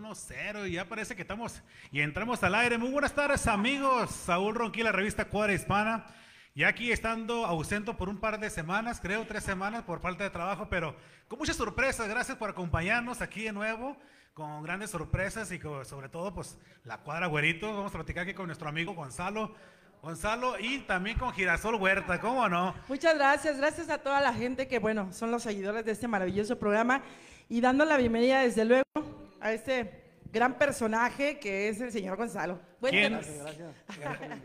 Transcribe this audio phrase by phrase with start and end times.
[0.00, 2.78] 1-0 y ya parece que estamos y entramos al aire.
[2.78, 6.06] Muy buenas tardes amigos, Saúl Ronquí, la revista Cuadra Hispana.
[6.54, 10.30] Y aquí estando ausente por un par de semanas, creo tres semanas por falta de
[10.30, 10.96] trabajo, pero
[11.28, 12.08] con muchas sorpresas.
[12.08, 13.96] Gracias por acompañarnos aquí de nuevo,
[14.32, 17.72] con grandes sorpresas y sobre todo pues la Cuadra Güerito.
[17.72, 19.54] Vamos a platicar aquí con nuestro amigo Gonzalo.
[20.02, 22.74] Gonzalo y también con Girasol Huerta, ¿cómo no?
[22.88, 26.58] Muchas gracias, gracias a toda la gente que, bueno, son los seguidores de este maravilloso
[26.58, 27.02] programa
[27.50, 32.60] y dando la bienvenida desde luego a este gran personaje que es el señor Gonzalo.
[32.88, 33.20] ¿Quién,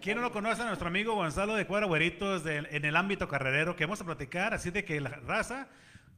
[0.02, 3.76] ¿Quién no lo conoce a nuestro amigo Gonzalo de Cuadra Güeritos en el ámbito carrerero
[3.76, 4.54] que vamos a platicar?
[4.54, 5.68] Así de que la raza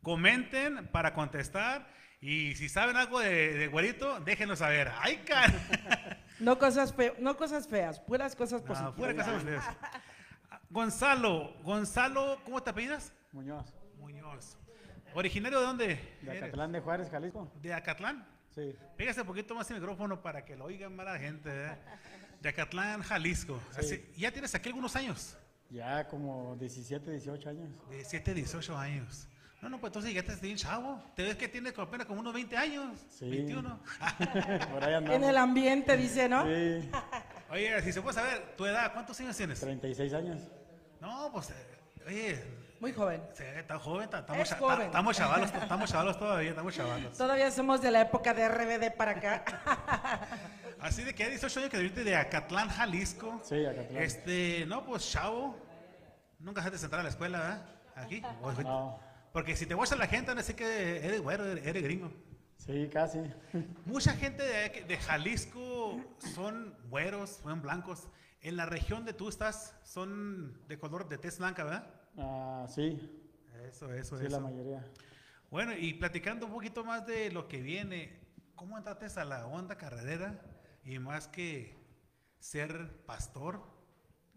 [0.02, 1.88] comenten para contestar
[2.20, 4.91] y si saben algo de, Güerito, déjenlo saber.
[4.99, 5.52] ¡Ay, car!
[6.40, 8.94] No cosas, no cosas feas, puras cosas positivas.
[8.94, 9.66] puras cosas feas.
[10.70, 13.12] Gonzalo, Gonzalo, ¿cómo te apellidas?
[13.32, 13.73] Muñoz.
[13.98, 14.55] Muñoz.
[15.16, 16.18] ¿Originario de dónde?
[16.21, 17.52] De Acatlán de Juárez, Jalisco.
[17.59, 18.23] ¿De Acatlán?
[18.57, 18.75] Sí.
[18.97, 21.49] Pégase un poquito más el micrófono para que lo oigan más la gente.
[21.49, 21.77] ¿eh?
[22.41, 23.62] De Acatlán, Jalisco.
[24.18, 25.37] ¿Ya tienes aquí algunos años?
[25.70, 27.70] Ya como 17, 18 años.
[27.90, 29.27] 17, 18 años.
[29.62, 31.04] No, no, pues entonces ya te bien chavo.
[31.15, 32.99] Te ves que tienes apenas como unos 20 años.
[33.09, 33.29] Sí.
[33.29, 33.79] 21.
[34.71, 36.43] Por ahí En el ambiente, dice, ¿no?
[36.45, 36.89] Sí.
[37.51, 39.60] Oye, si se puede saber, tu edad, ¿cuántos años tienes?
[39.60, 40.41] 36 años.
[40.99, 41.54] No, pues,
[42.05, 42.43] oye,
[42.79, 43.21] muy joven.
[43.33, 44.81] Sí, está joven, estamos, joven.
[44.81, 47.17] estamos chavalos, estamos chavalos todavía, estamos chavalos.
[47.17, 49.43] Todavía somos de la época de RBD para acá.
[50.79, 53.41] Así de que hay 18 años que viviste de Acatlán, Jalisco.
[53.43, 54.03] Sí, Acatlán.
[54.03, 55.57] Este, no, pues chavo,
[56.39, 57.65] nunca dejaste de entrar a la escuela, ¿verdad?
[57.95, 58.21] Aquí.
[58.63, 58.99] No.
[59.33, 62.11] Porque si te vas a la gente, van a decir que eres güero, eres gringo.
[62.57, 63.20] Sí, casi.
[63.85, 66.00] Mucha gente de, de Jalisco
[66.33, 68.07] son güeros, son blancos.
[68.41, 71.97] En la región de tú estás, son de color de tez blanca, ¿verdad?
[72.18, 73.00] Ah, sí.
[73.68, 74.35] Eso, eso, sí, eso.
[74.35, 74.84] la mayoría.
[75.50, 78.19] Bueno, y platicando un poquito más de lo que viene,
[78.56, 80.41] ¿cómo entraste a la onda carrera
[80.84, 81.75] y más que
[82.40, 83.62] ser pastor?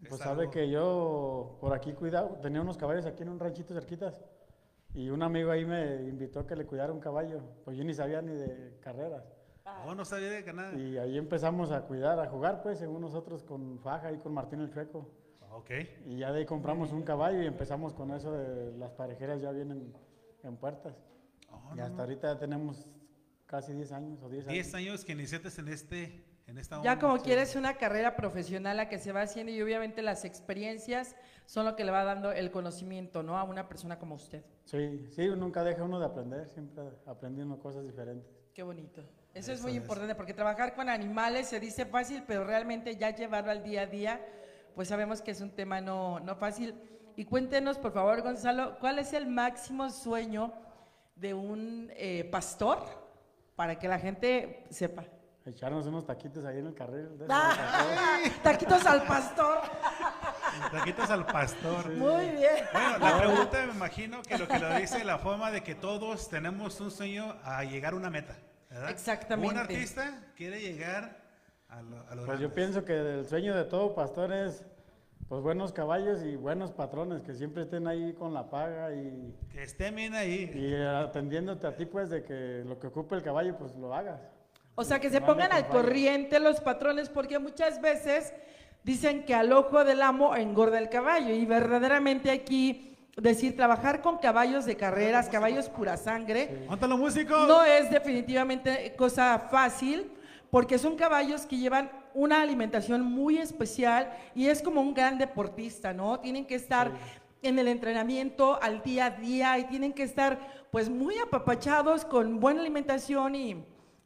[0.07, 4.23] Pues sabe que yo por aquí cuidaba, tenía unos caballos aquí en un ranchito cerquitas
[4.93, 7.93] y un amigo ahí me invitó a que le cuidara un caballo, pues yo ni
[7.93, 9.23] sabía ni de carreras.
[9.85, 10.73] Oh, no sabía de nada.
[10.73, 14.59] Y ahí empezamos a cuidar, a jugar pues, según nosotros con Faja y con Martín
[14.61, 15.09] el Chueco.
[16.05, 19.51] Y ya de ahí compramos un caballo y empezamos con eso de las parejeras ya
[19.51, 19.93] vienen
[20.43, 20.95] en puertas.
[21.49, 22.87] Oh, y hasta ahorita ya tenemos
[23.45, 24.53] casi 10 años o 10 años.
[24.53, 28.89] 10 años que iniciaste en este en esta Ya como quieres una carrera profesional a
[28.89, 32.51] que se va haciendo y obviamente las experiencias son lo que le va dando el
[32.51, 33.37] conocimiento, ¿no?
[33.37, 34.43] A una persona como usted.
[34.65, 38.29] Sí, sí, nunca deja uno de aprender, siempre aprendiendo cosas diferentes.
[38.53, 39.03] Qué bonito.
[39.33, 43.51] Eso, es muy importante porque trabajar con animales se dice fácil, pero realmente ya llevarlo
[43.51, 44.21] al día a día
[44.75, 46.75] pues sabemos que es un tema no, no fácil.
[47.15, 50.53] Y cuéntenos, por favor, Gonzalo, ¿cuál es el máximo sueño
[51.15, 52.79] de un eh, pastor
[53.55, 55.03] para que la gente sepa?
[55.45, 57.09] Echarnos unos taquitos ahí en el carril.
[57.27, 59.59] Ah, taquitos al pastor.
[60.71, 61.89] Taquitos al pastor.
[61.93, 62.65] Muy bien.
[62.71, 66.29] Bueno, la pregunta me imagino que lo que lo dice la forma de que todos
[66.29, 68.35] tenemos un sueño a llegar a una meta.
[68.69, 68.91] ¿verdad?
[68.91, 69.53] Exactamente.
[69.53, 71.20] Un artista quiere llegar
[72.25, 74.65] pues yo pienso que el sueño de todo pastor es
[75.27, 79.63] pues buenos caballos y buenos patrones que siempre estén ahí con la paga y que
[79.63, 80.51] estén bien ahí.
[80.53, 84.19] y atendiéndote a ti pues de que lo que ocupe el caballo pues lo hagas.
[84.75, 88.33] O sea, que se pongan al corriente los patrones porque muchas veces
[88.83, 94.17] dicen que al ojo del amo engorda el caballo y verdaderamente aquí decir trabajar con
[94.17, 96.65] caballos de carreras, caballos pura sangre.
[97.47, 100.11] No es definitivamente cosa fácil
[100.51, 105.93] porque son caballos que llevan una alimentación muy especial y es como un gran deportista,
[105.93, 106.19] ¿no?
[106.19, 106.91] Tienen que estar
[107.41, 110.39] en el entrenamiento al día a día y tienen que estar
[110.69, 113.65] pues muy apapachados con buena alimentación y,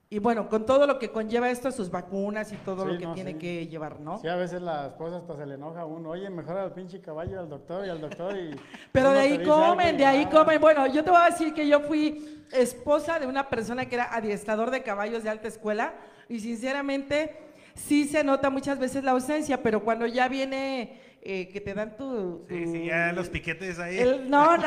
[0.10, 3.40] y bueno, con todo lo que conlleva esto, sus vacunas y todo lo que tiene
[3.40, 4.20] que llevar, ¿no?
[4.20, 7.02] Sí, a veces la esposa hasta se le enoja a uno, oye, mejor al pinche
[7.02, 8.56] caballo al doctor y al doctor y...
[8.92, 10.62] Pero de ahí comen, de ahí comen.
[10.62, 14.16] Bueno, yo te voy a decir que yo fui esposa de una persona que era
[14.16, 15.96] adiestrador de caballos de alta escuela
[16.30, 17.36] y sinceramente
[17.76, 21.98] sí se nota muchas veces la ausencia, pero cuando ya viene eh, que te dan
[21.98, 23.98] tu, Sí, sí, ya los piquetes ahí.
[24.28, 24.64] no, no,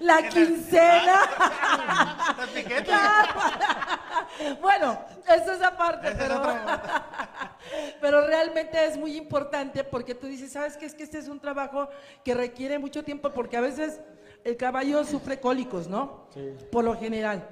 [0.00, 1.20] la quincena.
[2.38, 2.94] los piquetes.
[4.60, 4.98] bueno,
[5.28, 6.42] eso es aparte, pero,
[8.00, 10.86] pero realmente es muy importante porque tú dices, ¿sabes qué?
[10.86, 11.88] Es que este es un trabajo
[12.24, 14.00] que requiere mucho tiempo porque a veces
[14.44, 16.26] el caballo sufre cólicos, ¿no?
[16.34, 16.54] Sí.
[16.70, 17.48] Por lo general.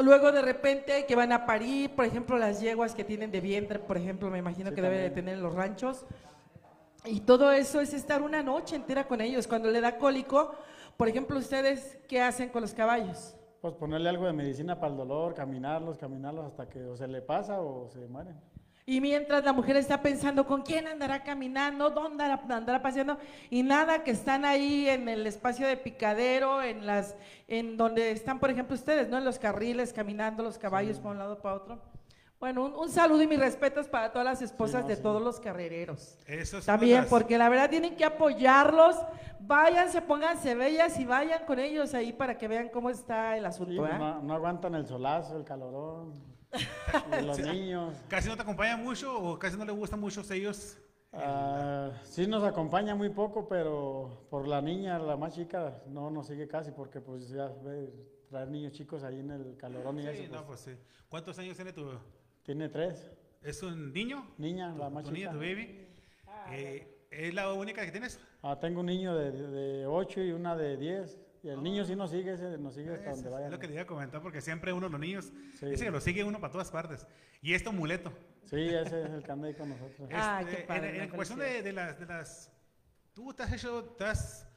[0.00, 3.80] Luego de repente que van a parir, por ejemplo, las yeguas que tienen de vientre,
[3.80, 6.06] por ejemplo, me imagino que debe de tener en los ranchos.
[7.04, 9.48] Y todo eso es estar una noche entera con ellos.
[9.48, 10.52] Cuando le da cólico,
[10.96, 13.34] por ejemplo, ustedes, ¿qué hacen con los caballos?
[13.60, 17.20] Pues ponerle algo de medicina para el dolor, caminarlos, caminarlos hasta que o se le
[17.20, 18.36] pasa o se mueren.
[18.88, 23.18] Y mientras la mujer está pensando con quién andará caminando, dónde andará, paseando,
[23.50, 27.14] y nada que están ahí en el espacio de picadero, en las,
[27.48, 29.18] en donde están, por ejemplo, ustedes, ¿no?
[29.18, 31.78] En los carriles, caminando los caballos para un lado para otro.
[32.40, 36.16] Bueno, un, saludo y mis respetos para todas las esposas de todos los carrereros.
[36.26, 38.96] Eso es También, porque la verdad tienen que apoyarlos.
[39.40, 43.86] Váyanse, pónganse bellas y vayan con ellos ahí para que vean cómo está el asunto.
[43.86, 43.98] ¿eh?
[43.98, 46.37] no, aguantan el solazo, el calorón.
[47.24, 47.96] los niños.
[48.08, 50.78] ¿Casi no te acompaña mucho o casi no le gustan mucho ellos?
[51.12, 56.26] Uh, sí nos acompaña muy poco, pero por la niña, la más chica, no nos
[56.26, 57.90] sigue casi porque pues ya ve
[58.28, 60.34] traer niños chicos ahí en el calorón y sí, eso.
[60.34, 60.62] No, pues.
[60.64, 60.82] pues sí.
[61.08, 61.90] ¿Cuántos años tiene tu,
[62.42, 63.10] tiene tres.
[63.42, 64.26] ¿Es un niño?
[64.36, 65.88] Niña, la más tu niña, tu baby.
[66.50, 68.20] Eh, ¿Es la única que tienes?
[68.42, 71.18] Ah, tengo un niño de, de 8 y una de 10.
[71.42, 73.46] Y el niño sí nos sigue, nos sigue hasta donde vaya.
[73.46, 76.40] Es lo que quería comentar, porque siempre uno los niños dice que lo sigue uno
[76.40, 77.06] para todas partes.
[77.40, 78.12] Y este muleto.
[78.44, 80.08] Sí, ese es el que anda ahí con nosotros.
[80.12, 82.52] ah, qué este, padre, en, cuestión de, de, las, de las...
[83.14, 84.48] Tú te has hecho, te has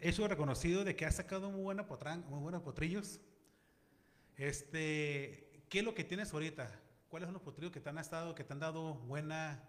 [0.00, 3.20] hecho reconocido de que has sacado muy, buena potrán, muy buenos potrillos.
[4.36, 6.70] Este, ¿Qué es lo que tienes ahorita?
[7.08, 9.62] ¿Cuáles son los potrillos que te han estado, que te han dado buena...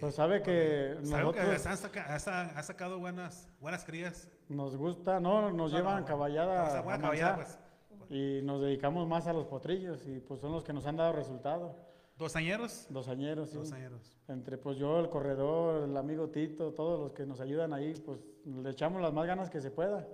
[0.00, 1.66] pues sabe que nosotros...
[1.66, 4.28] has, sacado buenas, buenas crías.
[4.48, 7.58] Nos gusta, no, nos llevan caballada, a caballada pues.
[8.10, 11.12] y nos dedicamos más a los potrillos y pues son los que nos han dado
[11.12, 11.76] resultado.
[12.18, 12.86] ¿Dos añeros?
[12.90, 13.56] Dos añeros, sí.
[13.56, 14.16] Dos añeros.
[14.28, 18.20] Entre pues yo, el corredor, el amigo Tito, todos los que nos ayudan ahí, pues
[18.44, 20.06] le echamos las más ganas que se pueda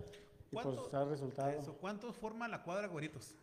[0.51, 1.53] y pues da resultado.
[1.81, 3.35] ¿Cuántos forman la cuadra, güeritos?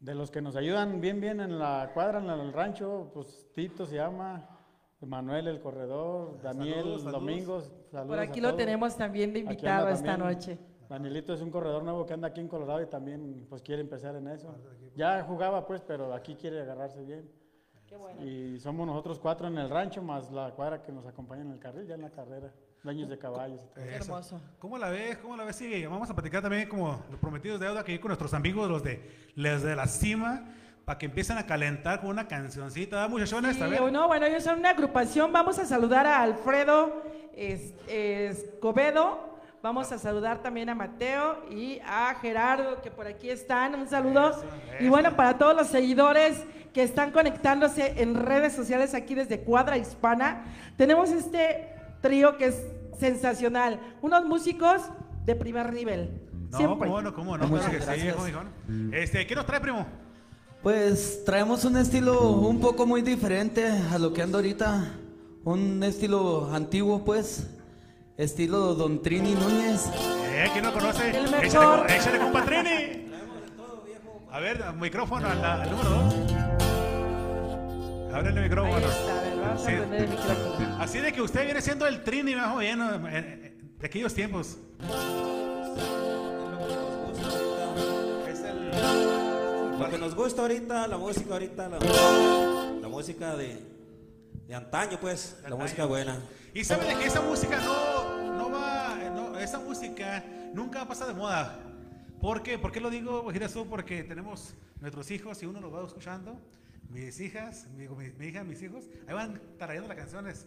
[0.00, 3.86] De los que nos ayudan bien, bien en la cuadra, en el rancho, pues Tito
[3.86, 4.51] se llama,
[5.06, 7.72] Manuel el corredor, Daniel Domingos.
[7.90, 10.58] Por aquí lo tenemos también de invitado esta noche.
[10.88, 14.14] Danielito es un corredor nuevo que anda aquí en Colorado y también pues quiere empezar
[14.14, 14.54] en eso.
[14.94, 17.30] Ya jugaba pues, pero aquí quiere agarrarse bien.
[17.86, 18.22] Qué bueno.
[18.22, 21.58] Y somos nosotros cuatro en el rancho, más la cuadra que nos acompaña en el
[21.58, 22.52] carril, ya en la carrera.
[22.82, 23.66] Dueños de caballos.
[23.76, 24.40] Hermoso.
[24.58, 25.16] ¿Cómo la ves?
[25.18, 25.56] ¿Cómo la ves?
[25.56, 25.86] Sigue.
[25.86, 28.82] Vamos a platicar también como los prometidos de deuda que ir con nuestros amigos, los
[28.82, 30.46] de, los de la cima,
[30.92, 32.96] para que empiecen a calentar con una cancioncita.
[32.96, 33.56] ¿Da muchachones?
[33.56, 35.32] Sí, no, bueno, ellos son una agrupación.
[35.32, 37.02] Vamos a saludar a Alfredo
[37.88, 39.40] Escobedo.
[39.62, 43.74] Vamos a saludar también a Mateo y a Gerardo, que por aquí están.
[43.74, 44.38] Un saludo.
[44.80, 46.44] Y bueno, para todos los seguidores
[46.74, 50.44] que están conectándose en redes sociales aquí desde Cuadra Hispana,
[50.76, 51.70] tenemos este
[52.02, 52.66] trío que es
[52.98, 53.80] sensacional.
[54.02, 54.82] Unos músicos
[55.24, 56.20] de primer nivel.
[56.50, 57.48] No, cómo no, cómo no.
[57.48, 58.14] Muchas gracias.
[58.92, 59.86] Este, ¿Qué nos trae, primo?
[60.62, 64.94] Pues traemos un estilo un poco muy diferente a lo que anda ahorita.
[65.44, 67.48] Un estilo antiguo, pues.
[68.16, 69.86] Estilo Don Trini Núñez.
[70.30, 71.10] Eh, ¿quién no conoce?
[71.10, 71.44] El mejor.
[71.44, 73.10] Échale, échale compa Trini.
[74.30, 76.14] A ver, micrófono al, al número dos.
[78.14, 78.86] Abre el micrófono.
[79.66, 84.14] Ahí está, Así de que usted viene siendo el Trini más o menos de aquellos
[84.14, 84.58] tiempos.
[89.82, 93.58] Lo que nos gusta ahorita, la música ahorita, la, música de,
[94.46, 96.20] de, antaño, pues, la música buena.
[96.54, 100.24] Y sabe de que esa música no, no va, no, esa música
[100.54, 101.58] nunca pasa de moda.
[102.20, 102.58] ¿Por qué?
[102.58, 103.26] ¿Por qué lo digo,
[103.68, 106.38] Porque tenemos nuestros hijos y uno lo va escuchando
[106.88, 110.46] mis hijas, mi, mi, hija, mis hijos, ahí van trayendo las canciones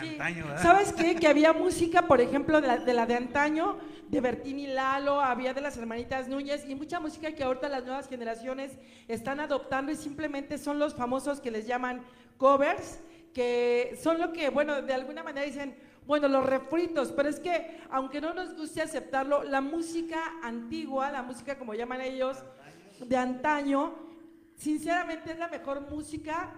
[0.00, 0.62] de antaño, ¿verdad?
[0.62, 1.14] ¿Sabes qué?
[1.14, 5.76] Que había música, por ejemplo, de la, de antaño, de Bertini Lalo, había de las
[5.76, 8.72] hermanitas Núñez y mucha música que ahorita las nuevas generaciones
[9.08, 12.02] están adoptando y simplemente son los famosos que les llaman
[12.36, 13.00] covers,
[13.32, 17.80] que son lo que, bueno, de alguna manera dicen, bueno, los refritos, pero es que
[17.90, 22.44] aunque no nos guste aceptarlo, la música antigua, la música como llaman ellos,
[23.00, 23.94] de antaño,
[24.56, 26.52] sinceramente es la mejor música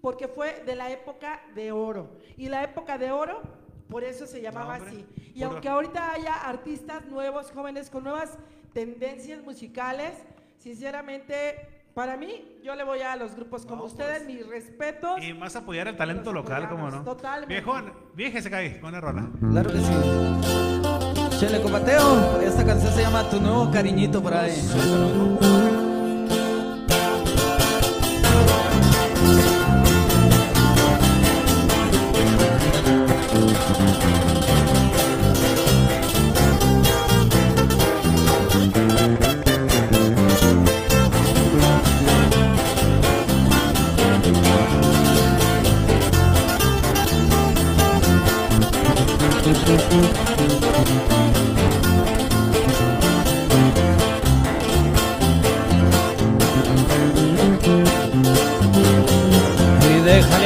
[0.00, 2.10] porque fue de la época de oro.
[2.36, 3.42] Y la época de oro,
[3.88, 5.06] por eso se llamaba así.
[5.34, 8.38] Y aunque ahorita haya artistas nuevos, jóvenes con nuevas
[8.72, 10.12] tendencias musicales,
[10.58, 14.26] sinceramente para mí, yo le voy a los grupos como ustedes, pues.
[14.26, 15.22] mis respetos.
[15.22, 17.02] Y más apoyar el talento local, como no.
[17.02, 17.52] Totalmente.
[17.52, 19.28] Viejón, vieje se cae con rola.
[19.40, 21.38] Claro que sí.
[21.40, 25.88] Chele Combateo, esta canción se llama Tu nuevo cariñito por ahí.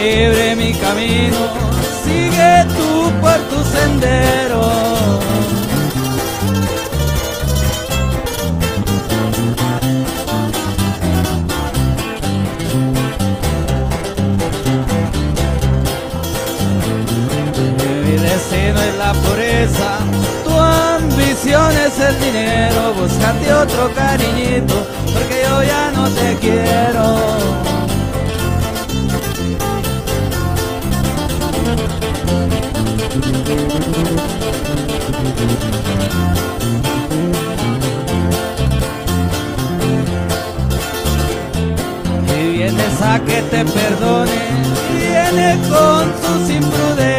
[0.05, 1.39] Libre mi camino,
[2.05, 4.63] sigue tú por tu sendero.
[18.05, 19.91] Mi destino es la pureza,
[20.45, 24.75] tu ambición es el dinero, búscate otro cariñito,
[25.15, 27.74] porque yo ya no te quiero.
[33.15, 33.19] Y
[42.57, 44.33] vienes a que te perdone,
[44.99, 47.14] viene con sus imprudencias.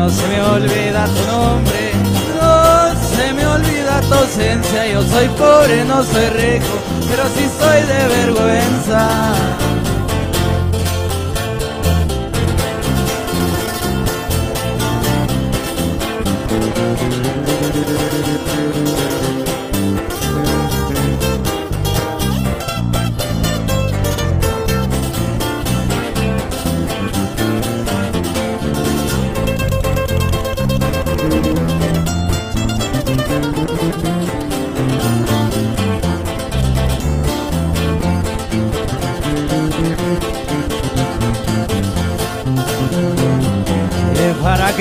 [0.00, 1.92] No se me olvida tu nombre,
[2.40, 4.86] no se me olvida tu ausencia.
[4.86, 6.74] Yo soy pobre, no soy rico,
[7.08, 9.69] pero sí soy de vergüenza.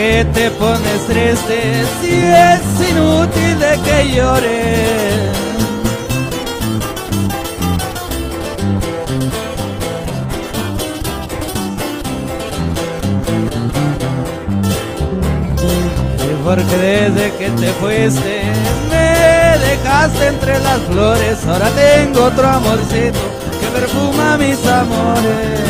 [0.09, 5.29] Qué te pones triste si es inútil de que llores?
[16.43, 18.41] Porque desde que te fuiste
[18.89, 23.19] me dejaste entre las flores Ahora tengo otro amorcito
[23.59, 25.68] que perfuma mis amores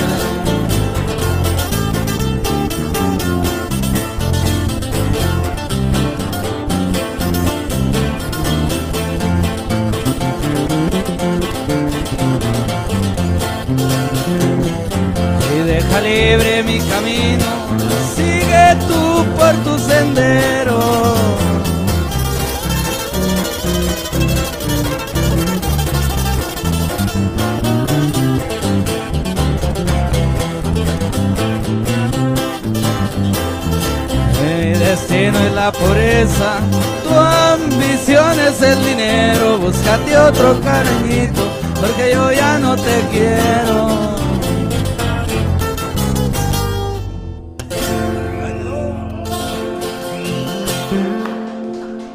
[40.30, 41.42] otro cariñito,
[41.82, 43.88] porque yo ya no te quiero.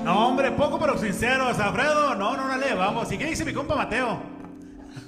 [0.05, 1.59] No, hombre, poco pero sinceros.
[1.59, 3.11] Alfredo, no, no, no le vamos.
[3.11, 4.23] ¿Y qué dice mi compa Mateo?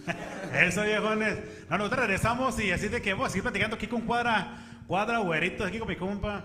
[0.52, 1.38] Eso, viejones.
[1.70, 5.18] No, nosotros regresamos y así de que vamos a seguir platicando aquí con Cuadra, Cuadra
[5.18, 6.42] Güerito, aquí con mi compa.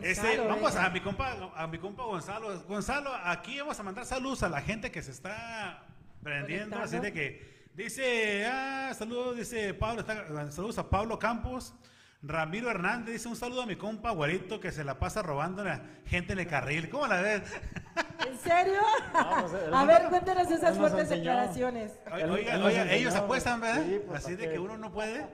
[0.00, 2.58] Este, vamos a mi compa, a mi compa Gonzalo.
[2.66, 5.89] Gonzalo, aquí vamos a mandar saludos a la gente que se está
[6.22, 11.74] prendiendo, así de que dice, ah, saludos, dice Pablo, está- saludos a Pablo Campos.
[12.22, 15.64] Ramiro Hernández dice un saludo a mi compa Güerito que se la pasa robando a
[15.64, 16.90] la gente en el carril.
[16.90, 17.42] ¿Cómo la ves?
[18.28, 18.78] ¿En serio?
[19.40, 21.92] pues, él a ver, cuéntanos esas fuertes declaraciones.
[22.30, 23.84] Oiga, oiga, ellos apuestan, ¿verdad?
[23.86, 25.26] sí, pues, Así de que uno no puede.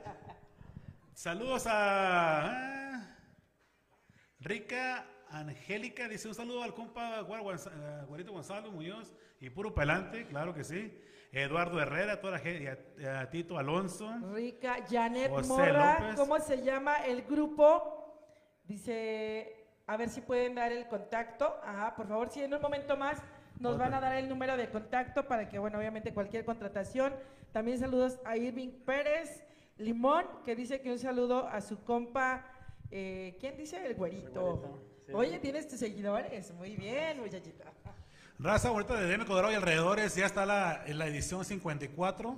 [1.12, 3.16] Saludos a ah,
[4.38, 9.74] Rica Angélica, dice un saludo al compa Guar- Gonza- eh, Guarito Gonzalo Muñoz y puro
[9.74, 10.98] pelante, claro que sí.
[11.32, 14.10] Eduardo Herrera, toda la gente, a, a Tito Alonso.
[14.32, 16.16] Rica, Janet José Morra, López.
[16.16, 18.20] ¿cómo se llama el grupo?
[18.64, 21.60] Dice, a ver si pueden dar el contacto.
[21.62, 23.22] Ajá, por favor, si en un momento más
[23.58, 27.14] nos van a dar el número de contacto para que, bueno, obviamente cualquier contratación.
[27.52, 29.44] También saludos a Irving Pérez
[29.78, 32.46] Limón, que dice que un saludo a su compa,
[32.90, 33.84] eh, ¿quién dice?
[33.84, 34.56] El güerito.
[34.56, 35.12] güerito, sí.
[35.12, 36.52] Oye, tienes tus seguidores.
[36.54, 37.64] Muy bien, muchachita.
[38.38, 42.36] Raza, ahorita de DM Colorado y alrededores, ya está la, en la edición 54.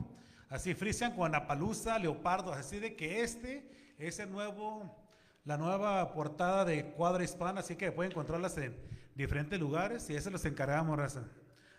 [0.49, 2.53] Así, Frisian con Apalusa, Leopardo.
[2.53, 4.97] Así de que este es el nuevo,
[5.45, 7.61] la nueva portada de Cuadra Hispana.
[7.61, 8.77] Así que pueden encontrarlas en
[9.17, 11.25] diferentes lugares y eso los encargamos, Raza.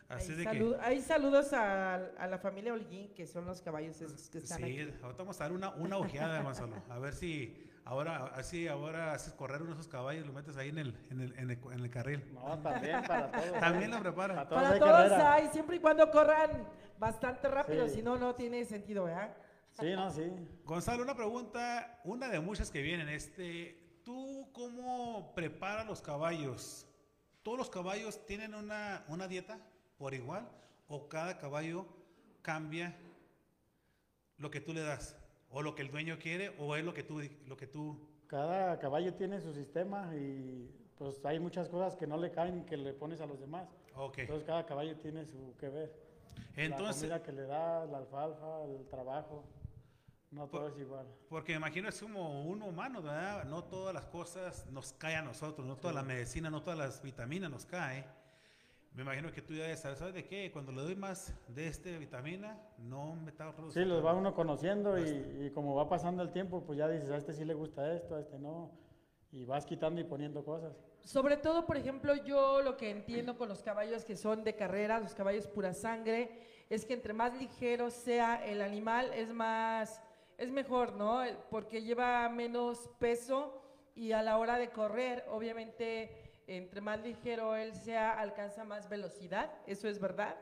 [0.09, 4.01] Así Hay, de salu- hay saludos a, a la familia Holguín, que son los caballos
[4.01, 4.43] esos que que.
[4.43, 4.93] están Sí, aquí.
[5.03, 6.75] ahorita vamos a dar una, una ojeada, Gonzalo.
[6.89, 10.69] A ver si ahora, así, ahora haces correr uno de esos caballos, lo metes ahí
[10.69, 12.23] en el, en el, en el, en el carril.
[12.33, 13.59] No, también para todos.
[13.59, 14.35] También lo preparan.
[14.37, 15.33] Para todos Para hay todos carrera.
[15.33, 16.67] hay, siempre y cuando corran
[16.99, 17.95] bastante rápido, Sí.
[17.95, 19.35] si no, no tiene sentido, ¿verdad?
[19.79, 20.31] Sí, no, sí.
[20.65, 23.09] Gonzalo, una pregunta, una de muchas que vienen.
[23.09, 26.85] Este, ¿Tú cómo preparas los caballos?
[27.43, 29.57] ¿Todos los caballos tienen una, una dieta
[29.97, 30.47] por igual?
[30.87, 31.85] ¿O cada caballo
[32.41, 32.95] cambia
[34.37, 35.15] lo que tú le das?
[35.51, 36.53] ¿O lo que el dueño quiere?
[36.59, 37.21] ¿O es lo que tú...
[37.47, 37.99] Lo que tú...
[38.27, 42.77] Cada caballo tiene su sistema y pues hay muchas cosas que no le caen que
[42.77, 43.67] le pones a los demás.
[43.95, 44.23] Okay.
[44.23, 46.09] Entonces cada caballo tiene su que ver.
[46.55, 49.43] Entonces, la comida que le da, la alfalfa, el trabajo.
[50.31, 51.07] No todo es igual.
[51.27, 53.45] Porque imagino es como un humano, ¿verdad?
[53.45, 57.01] No todas las cosas nos caen a nosotros, no toda la medicina, no todas las
[57.01, 58.05] vitaminas nos caen.
[58.93, 60.51] Me imagino que tú ya sabes, ¿sabes de qué?
[60.51, 64.97] Cuando le doy más de esta vitamina, no me está Sí, los va uno conociendo
[64.97, 67.93] y, y, como va pasando el tiempo, pues ya dices, a este sí le gusta
[67.93, 68.71] esto, a este no,
[69.31, 70.75] y vas quitando y poniendo cosas.
[71.01, 74.99] Sobre todo, por ejemplo, yo lo que entiendo con los caballos que son de carrera,
[74.99, 76.29] los caballos pura sangre,
[76.69, 80.01] es que entre más ligero sea el animal, es más,
[80.37, 81.21] es mejor, ¿no?
[81.49, 83.61] Porque lleva menos peso
[83.95, 89.51] y a la hora de correr, obviamente entre más ligero él sea, alcanza más velocidad.
[89.67, 90.35] ¿Eso es verdad?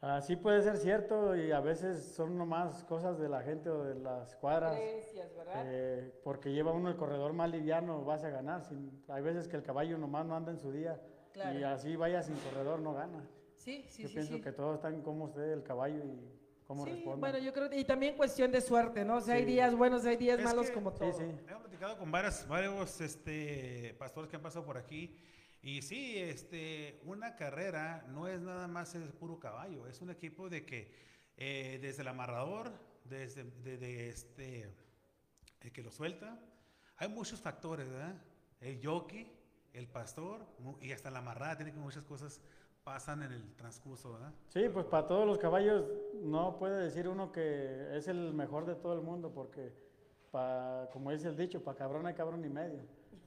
[0.00, 3.96] Así puede ser cierto y a veces son nomás cosas de la gente o de
[3.96, 4.78] las cuadras.
[5.36, 5.64] ¿verdad?
[5.66, 8.62] Eh, porque lleva uno el corredor más liviano, vas a ganar.
[8.62, 11.00] Sin, hay veces que el caballo nomás no anda en su día
[11.34, 13.24] y así vaya sin corredor no gana.
[13.54, 14.14] Sí, sí, yo sí.
[14.14, 16.37] pienso que todo está en cómo esté el caballo y
[16.68, 17.20] cómo sí, responde.
[17.20, 19.16] Bueno, yo creo y también cuestión de suerte, ¿no?
[19.16, 21.12] O sea, hay días buenos, hay días malos como todo.
[21.12, 21.40] Sí, sí.
[21.48, 25.18] Hemos platicado con varios, varios este, pastores que han pasado por aquí
[25.62, 30.50] y sí, este, una carrera no es nada más el puro caballo, es un equipo
[30.50, 30.92] de que
[31.38, 32.70] eh, desde el amarrador,
[33.04, 34.70] desde de, este,
[35.62, 36.38] el que lo suelta,
[36.98, 38.14] hay muchos factores, ¿verdad?
[38.60, 39.32] El jockey,
[39.72, 40.46] el pastor
[40.82, 42.42] y hasta la amarrada, tiene que muchas cosas
[42.84, 44.32] pasan en el transcurso, ¿verdad?
[44.48, 45.84] Sí, pues para todos los caballos
[46.22, 49.72] no puede decir uno que es el mejor de todo el mundo porque,
[50.30, 52.82] pa, como dice el dicho, para cabrón hay cabrón y medio.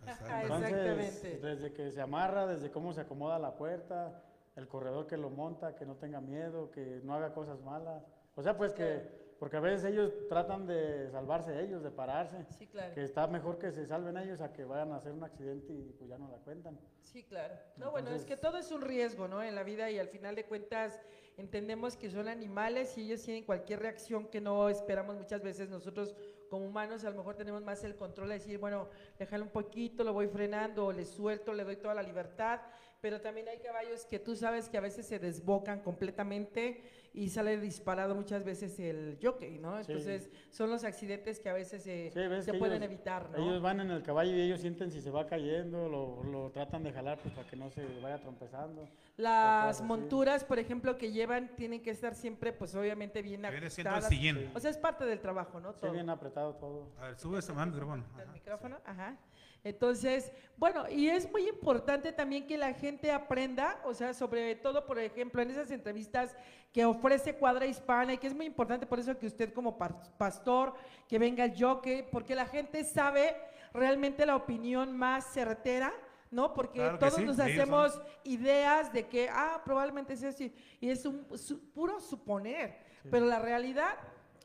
[0.06, 1.38] Exactamente.
[1.40, 4.24] Desde que se amarra, desde cómo se acomoda la puerta,
[4.56, 8.04] el corredor que lo monta, que no tenga miedo, que no haga cosas malas.
[8.36, 12.46] O sea, pues que, porque a veces ellos tratan de salvarse ellos, de pararse.
[12.60, 12.94] Sí, claro.
[12.94, 15.96] Que está mejor que se salven ellos a que vayan a hacer un accidente y
[15.98, 16.78] pues ya no la cuentan.
[17.02, 17.56] Sí, claro.
[17.76, 19.42] No, bueno, es que todo es un riesgo, ¿no?
[19.42, 21.00] En la vida y al final de cuentas
[21.38, 26.16] entendemos que son animales y ellos tienen cualquier reacción que no esperamos muchas veces nosotros
[26.48, 30.04] como humanos a lo mejor tenemos más el control de decir, bueno, déjalo un poquito,
[30.04, 32.60] lo voy frenando, o le suelto, le doy toda la libertad,
[33.02, 36.84] pero también hay caballos que tú sabes que a veces se desbocan completamente
[37.14, 39.80] y sale disparado muchas veces el jockey, ¿no?
[39.80, 43.38] Entonces son los accidentes que a veces se, pueden evitar, ¿no?
[43.38, 46.84] Ellos van en el caballo y ellos sienten si se va cayendo, lo, lo tratan
[46.84, 48.88] de jalar pues, para que no se vaya trompezando.
[49.18, 54.10] Las monturas, por ejemplo, que llevan tienen que estar siempre, pues obviamente bien apretadas.
[54.54, 55.74] O sea, es parte del trabajo, ¿no?
[55.74, 55.90] Todo.
[55.90, 56.92] Sí, bien apretado todo.
[57.00, 58.06] A ver, sube ese micrófono.
[58.22, 59.18] El micrófono, ajá.
[59.64, 64.86] Entonces, bueno, y es muy importante también que la gente aprenda, o sea, sobre todo,
[64.86, 66.36] por ejemplo, en esas entrevistas
[66.74, 70.74] que ofrece Cuadra Hispana, y que es muy importante por eso que usted como pastor,
[71.08, 73.36] que venga el jockey, porque la gente sabe
[73.74, 75.94] realmente la opinión más certera
[76.32, 76.54] ¿no?
[76.54, 81.26] Porque todos nos hacemos ideas de que, ah, probablemente es así, y es un
[81.74, 82.78] puro suponer,
[83.12, 83.98] pero la realidad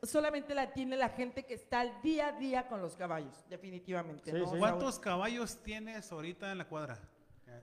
[0.03, 4.31] solamente la tiene la gente que está al día a día con los caballos, definitivamente.
[4.57, 6.99] ¿Cuántos caballos tienes ahorita en la cuadra?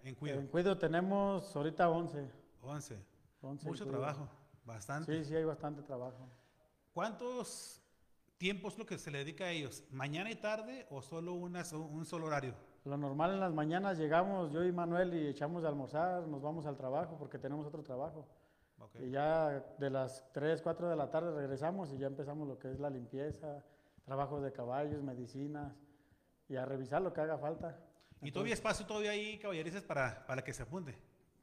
[0.03, 0.40] En Cuido.
[0.40, 2.31] En Cuido tenemos ahorita 11.
[2.62, 2.99] 11.
[3.64, 4.29] Mucho trabajo,
[4.64, 5.23] bastante.
[5.23, 6.29] Sí, sí, hay bastante trabajo.
[6.92, 7.83] ¿Cuántos
[8.38, 9.85] tiempos lo que se le dedica a ellos?
[9.90, 12.55] ¿Mañana y tarde o solo una, un solo horario?
[12.85, 16.66] Lo normal en las mañanas llegamos yo y Manuel y echamos de almorzar, nos vamos
[16.66, 18.27] al trabajo porque tenemos otro trabajo.
[19.01, 22.70] Y ya de las 3, 4 de la tarde regresamos y ya empezamos lo que
[22.70, 23.64] es la limpieza,
[24.05, 25.75] trabajos de caballos, medicinas
[26.49, 27.79] y a revisar lo que haga falta.
[28.20, 30.92] ¿Y todavía espacio todavía hay caballerizas para, para que se apunte?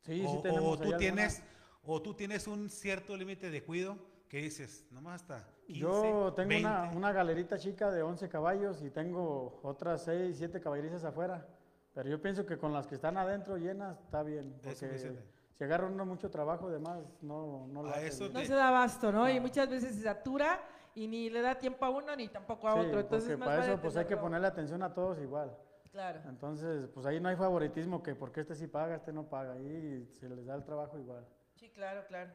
[0.01, 0.79] Sí, sí tenemos.
[0.79, 1.43] O tú, tienes,
[1.83, 6.57] o tú tienes un cierto límite de cuido que dices, nomás hasta 15, Yo tengo
[6.57, 11.47] Una, una galerita chica de 11 caballos y tengo otras 6, 7 caballerizas afuera.
[11.93, 14.55] Pero yo pienso que con las que están adentro llenas está bien.
[14.63, 15.17] Porque
[15.61, 19.29] si agarra uno mucho trabajo, además, no, no lo hace No se da abasto, ¿no?
[19.29, 20.59] Y muchas veces se satura
[20.95, 22.99] y ni le da tiempo a uno ni tampoco a otro.
[22.99, 25.55] Entonces, más para eso pues hay que ponerle atención a todos igual.
[25.91, 26.19] Claro.
[26.27, 29.53] Entonces, pues ahí no hay favoritismo que porque este sí paga, este no paga.
[29.53, 31.27] Ahí se les da el trabajo igual.
[31.53, 32.31] Sí, claro, claro.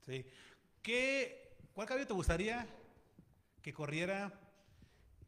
[0.00, 0.24] Sí.
[0.80, 2.66] ¿Qué, ¿Cuál caballo te gustaría
[3.60, 4.32] que corriera,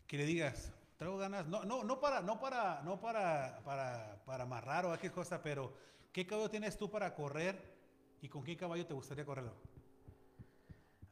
[0.06, 4.44] que le digas, traigo ganas, no, no, no para, no para, no para, para, para
[4.44, 7.56] amarrar o qué cosa, pero ¿qué caballo tienes tú para correr
[8.20, 9.52] y con qué caballo te gustaría correrlo?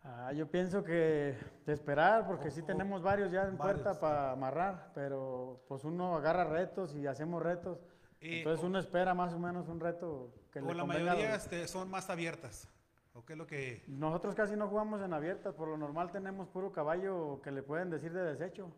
[0.03, 1.37] Ah, yo pienso que
[1.67, 6.95] esperar, porque sí tenemos varios ya en puerta para amarrar, pero pues uno agarra retos
[6.95, 7.79] y hacemos retos.
[8.21, 12.11] Entonces uno espera más o menos un reto que o la mayoría este, son más
[12.11, 12.69] abiertas.
[13.13, 13.83] ¿O qué es lo que...?
[13.89, 17.91] Nosotros casi no jugamos en abiertas, por lo normal tenemos puro caballo que le pueden
[17.91, 18.71] decir de desecho,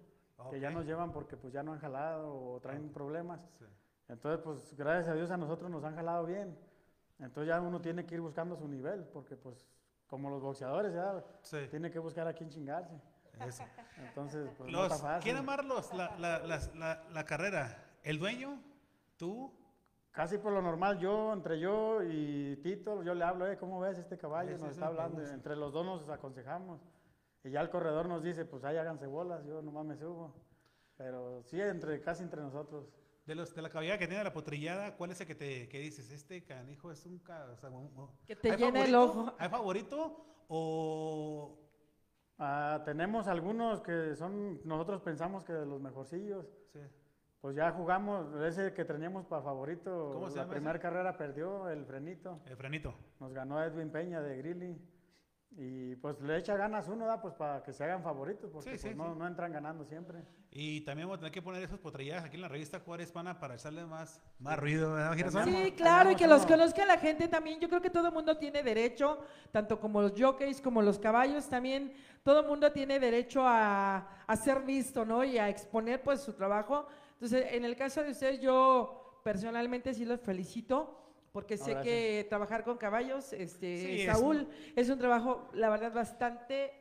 [0.50, 3.40] que ya nos llevan porque pues ya no han jalado o traen problemas.
[4.12, 6.56] Entonces pues gracias a Dios a nosotros nos han jalado bien.
[7.18, 9.66] Entonces ya uno tiene que ir buscando su nivel, porque pues
[10.06, 11.24] como los boxeadores ya
[11.70, 13.00] tiene que buscar a quién chingarse.
[13.96, 15.22] Entonces, pues no está fácil.
[15.22, 17.82] ¿Quién amarlos la, la, la, carrera?
[18.02, 18.60] ¿El dueño?
[19.16, 19.50] ¿Tú?
[20.10, 23.98] Casi por lo normal, yo, entre yo y Tito, yo le hablo, eh, ¿cómo ves
[23.98, 24.58] este caballo?
[24.58, 26.82] Nos está hablando, entre los dos nos aconsejamos.
[27.42, 30.34] Y ya el corredor nos dice, pues ahí háganse bolas, yo nomás me subo.
[30.98, 32.84] Pero sí, entre, casi entre nosotros.
[33.24, 35.78] De, los, de la caballada que tiene la potrillada, ¿cuál es el que te que
[35.78, 36.10] dices?
[36.10, 37.22] Este canijo es un...
[38.26, 39.34] que te llena el ojo.
[39.38, 41.58] ¿Hay favorito o...?
[42.38, 46.44] Ah, tenemos algunos que son, nosotros pensamos que de los mejorcillos.
[46.72, 46.80] Sí.
[47.40, 51.84] Pues ya jugamos, ese que teníamos para favorito, ¿Cómo se la primera carrera perdió, el
[51.84, 52.40] frenito.
[52.46, 52.94] El frenito.
[53.20, 54.80] Nos ganó Edwin Peña de Grilly.
[55.56, 57.20] Y pues le echa ganas uno, ¿da?
[57.20, 60.24] Pues para que se hagan favoritos, porque pues, no, no, entran ganando siempre.
[60.50, 63.38] Y también vamos a tener que poner esos potrilladas aquí en la revista Juárez Hispana
[63.38, 67.60] para echarle más, más ruido, ¿verdad, Sí, claro, y que los conozca la gente también.
[67.60, 71.48] Yo creo que todo el mundo tiene derecho, tanto como los jockeys como los caballos,
[71.48, 75.22] también todo el mundo tiene derecho a, a ser visto, ¿no?
[75.22, 76.86] Y a exponer pues su trabajo
[77.22, 80.98] entonces, en el caso de ustedes, yo personalmente sí los felicito
[81.32, 84.98] porque sé que trabajar con caballos, este, Saúl, es un...
[84.98, 86.72] trabajo, la verdad, bastante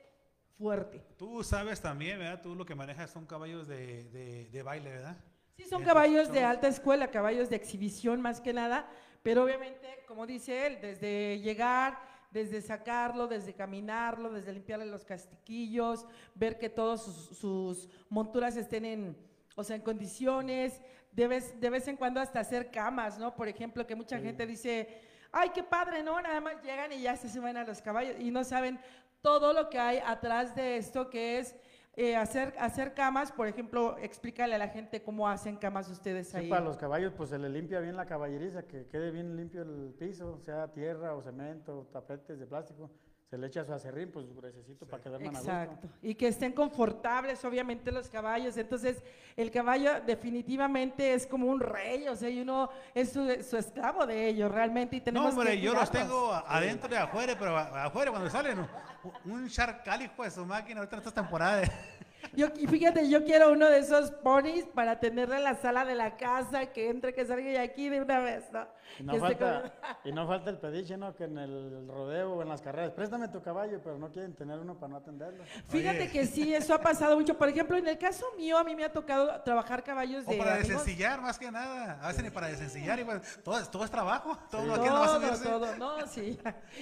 [0.57, 1.01] fuerte.
[1.17, 2.41] Tú sabes también, ¿verdad?
[2.41, 5.17] Tú lo que manejas son caballos de, de, baile, ¿verdad?
[5.55, 8.89] Sí, son caballos de alta escuela, caballos de exhibición más que nada,
[9.23, 11.97] pero obviamente, como dice él, desde llegar,
[12.31, 19.31] desde sacarlo, desde caminarlo, desde limpiarle los castiquillos, ver que todas sus monturas estén en
[19.55, 23.35] o sea, en condiciones, de vez, de vez en cuando hasta hacer camas, ¿no?
[23.35, 26.21] Por ejemplo, que mucha gente dice, ay, qué padre, ¿no?
[26.21, 28.79] Nada más llegan y ya se suben a los caballos y no saben
[29.21, 31.55] todo lo que hay atrás de esto, que es
[31.95, 36.49] eh, hacer, hacer camas, por ejemplo, explícale a la gente cómo hacen camas ustedes ahí.
[36.49, 39.93] para los caballos, pues se le limpia bien la caballeriza, que quede bien limpio el
[39.99, 42.89] piso, sea tierra o cemento, tapetes de plástico
[43.31, 45.87] se le echa su acerrín, pues gruesecito para quedar más Exacto.
[46.01, 48.57] Y que estén confortables, obviamente, los caballos.
[48.57, 49.01] Entonces,
[49.37, 54.27] el caballo definitivamente es como un rey, o sea, y uno es su, esclavo de
[54.27, 54.97] ellos realmente.
[54.97, 58.67] Y tenemos no, hombre, yo los tengo adentro y afuera, pero afuera cuando salen,
[59.23, 61.63] un charcal, hijo de su máquina, ahorita en esta temporada.
[62.33, 65.95] Yo, y fíjate, yo quiero uno de esos ponis para tenerle en la sala de
[65.95, 68.67] la casa, que entre, que salga y aquí de una vez, ¿no?
[68.99, 71.15] Y no, falta, y no falta el pediche, ¿no?
[71.15, 74.59] Que en el rodeo o en las carreras, préstame tu caballo, pero no quieren tener
[74.59, 75.43] uno para no atenderlo.
[75.67, 77.37] Fíjate que sí, eso ha pasado mucho.
[77.37, 80.35] Por ejemplo, en el caso mío, a mí me ha tocado trabajar caballos de.
[80.35, 81.99] O para desencillar, más que nada.
[82.01, 83.05] A veces ni para desencillar, y
[83.43, 84.37] todo, todo, es trabajo.
[84.51, 86.37] Todo, lo todo, todo, no, sí.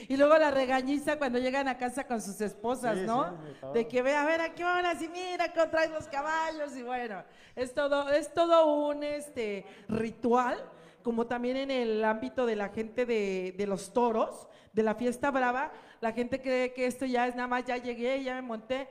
[0.07, 3.37] Y luego la regañiza cuando llegan a casa con sus esposas, ¿no?
[3.73, 5.01] de que ve, a ver, ¿a qué horas?
[5.01, 7.23] Y mira, traes los caballos, y bueno,
[7.55, 10.57] es todo, es todo un este, ritual
[11.03, 15.31] como también en el ámbito de la gente de, de, los toros, de la fiesta
[15.31, 18.89] brava, la gente cree que esto ya es nada más, ya llegué, ya me monté.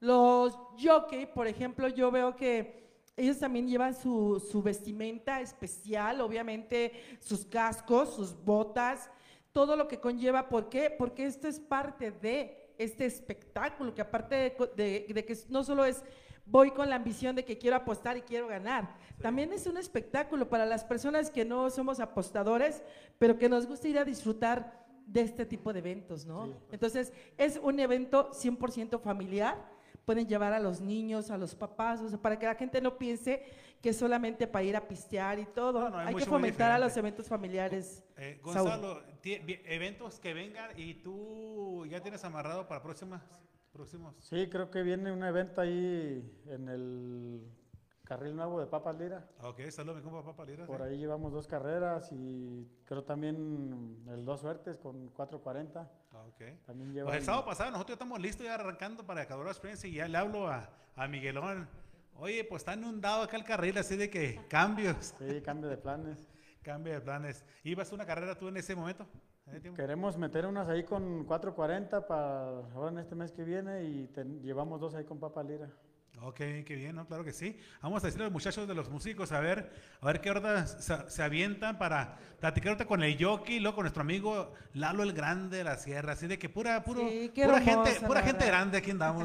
[0.00, 2.78] Los jockey, por ejemplo, yo veo que
[3.16, 9.10] ellos también llevan su, su vestimenta especial, obviamente sus cascos, sus botas,
[9.52, 10.48] todo lo que conlleva.
[10.48, 10.90] ¿Por qué?
[10.90, 15.84] Porque esto es parte de este espectáculo, que aparte de, de, de que no solo
[15.84, 16.04] es
[16.50, 18.94] voy con la ambición de que quiero apostar y quiero ganar.
[19.20, 22.82] También es un espectáculo para las personas que no somos apostadores,
[23.18, 26.54] pero que nos gusta ir a disfrutar de este tipo de eventos, ¿no?
[26.70, 29.56] Entonces, es un evento 100% familiar.
[30.04, 32.96] Pueden llevar a los niños, a los papás, o sea, para que la gente no
[32.96, 33.42] piense
[33.80, 35.96] que solamente para ir a pistear y todo.
[35.96, 38.04] hay, que fomentar a los eventos familiares.
[38.16, 43.22] Eh, Gonzalo, eventos que vengan y tú ya tienes amarrado para próximas
[43.72, 44.14] próximos?
[44.18, 47.48] Sí, creo que viene un evento ahí en el
[48.02, 49.28] carril nuevo de Papa Lira.
[49.42, 50.66] Ok, saludos, mi Papa Lira.
[50.66, 55.88] Por ahí llevamos dos carreras y creo también el dos suertes con 440.
[56.12, 56.64] Ah, ok.
[56.66, 59.84] También lleva pues el sábado pasado nosotros ya estamos listos ya arrancando para Cadora Springs
[59.84, 61.68] y ya le hablo a, a Miguelón.
[62.20, 65.14] Oye, pues está inundado acá el carril, así de que cambios.
[65.18, 66.18] Sí, cambio de planes.
[66.62, 67.44] cambio de planes.
[67.62, 69.06] ¿Ibas a una carrera tú en ese momento?
[69.76, 74.10] Queremos meter unas ahí con 440 para ahora en este mes que viene y
[74.42, 75.70] llevamos dos ahí con Papa Lira.
[76.20, 77.06] Ok, qué bien, ¿no?
[77.06, 77.56] Claro que sí.
[77.80, 80.66] Vamos a decirle a los muchachos de los músicos a ver, a ver qué hora
[80.66, 85.58] se, avientan para platicar con el jockey y luego con nuestro amigo Lalo el Grande
[85.58, 86.14] de la Sierra.
[86.14, 87.02] Así de que pura, puro,
[87.34, 89.24] pura gente, pura gente grande aquí andamos.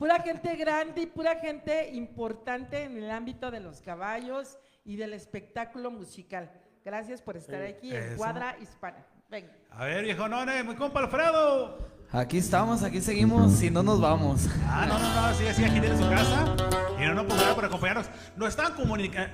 [0.00, 5.12] Pura gente grande y pura gente importante en el ámbito de los caballos y del
[5.12, 6.50] espectáculo musical.
[6.82, 9.04] Gracias por estar aquí en Cuadra Hispana.
[9.28, 9.52] Venga.
[9.68, 11.99] A ver, viejo None, muy compa Alfredo.
[12.12, 14.48] Aquí estamos, aquí seguimos y no nos vamos.
[14.66, 16.56] Ah, no, no, no, sí, sí, aquí tiene su casa.
[16.98, 18.06] Y no, no, pues por acompañarnos.
[18.36, 18.72] Nos están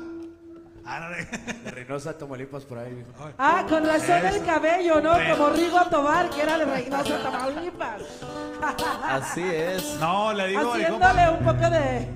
[0.86, 1.72] Ah, no, de...
[1.72, 3.06] Reynosa, Tamaulipas, por ahí.
[3.38, 5.14] Ah, con razón el cabello, ¿no?
[5.32, 8.02] Como Rigo Tobar, que era de Reynosa, Tamaulipas.
[9.04, 9.98] Así es.
[10.00, 12.08] No, le digo Haciéndole un poco de...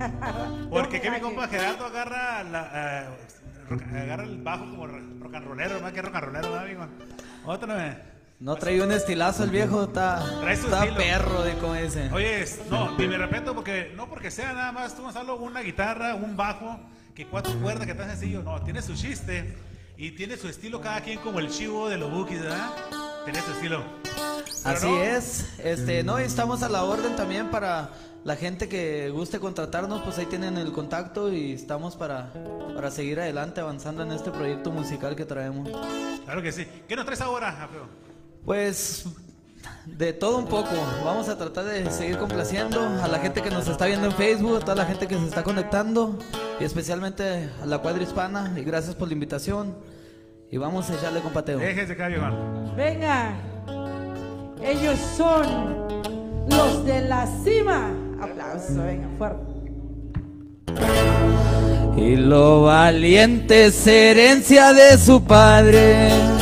[0.69, 5.79] Porque que mi compa Gerardo agarra la, eh, agarra el bajo como rock and rollero,
[5.79, 6.87] más que rock and rollero, ¿no, amigo?
[7.45, 8.15] Otro me...
[8.37, 12.11] No trae un estilazo el viejo, está, está perro de como ese.
[12.11, 16.15] Oye, no, y me respeto porque no porque sea nada más tú Gonzalo una guitarra,
[16.15, 16.77] un bajo,
[17.15, 19.55] que cuatro cuerdas, que tan sencillo, no, tiene su chiste
[19.95, 22.69] y tiene su estilo cada quien como el chivo de los bookies, ¿verdad?
[23.23, 23.83] Tiene su estilo.
[24.65, 27.91] Así es, este, no, estamos a la orden también para
[28.25, 32.33] la gente que guste contratarnos, pues ahí tienen el contacto y estamos para,
[32.75, 35.69] para seguir adelante avanzando en este proyecto musical que traemos.
[36.25, 36.67] Claro que sí.
[36.87, 37.87] ¿Qué nos traes ahora, Alfredo?
[38.43, 39.05] Pues
[39.85, 40.71] de todo un poco.
[41.03, 44.57] Vamos a tratar de seguir complaciendo a la gente que nos está viendo en Facebook,
[44.57, 46.17] a toda la gente que se está conectando
[46.59, 48.53] y especialmente a la cuadra hispana.
[48.57, 49.75] Y gracias por la invitación.
[50.51, 51.59] Y vamos a echarle compateo.
[51.59, 52.19] Déjense caer,
[52.75, 53.33] Venga.
[54.61, 55.97] Ellos son
[56.49, 57.91] los de la cima.
[58.21, 59.55] Aplauso, venga, fuerte.
[61.97, 66.34] Y lo valiente es herencia de su padre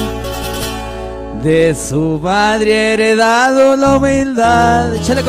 [1.43, 4.95] de su madre heredado la humildad.
[4.95, 5.21] Échale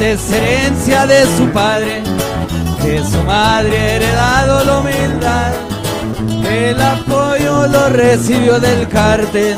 [0.00, 0.14] comateo.
[0.14, 2.02] es herencia de su padre,
[2.82, 5.52] de su madre heredado la humildad.
[6.48, 9.56] El apoyo lo recibió del cártel,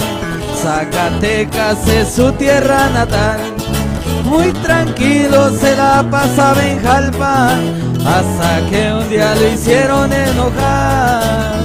[0.63, 3.41] Zacatecas es su tierra natal.
[4.25, 7.57] Muy tranquilo se la pasaba en Jalpa,
[8.05, 11.62] hasta que un día lo hicieron enojar.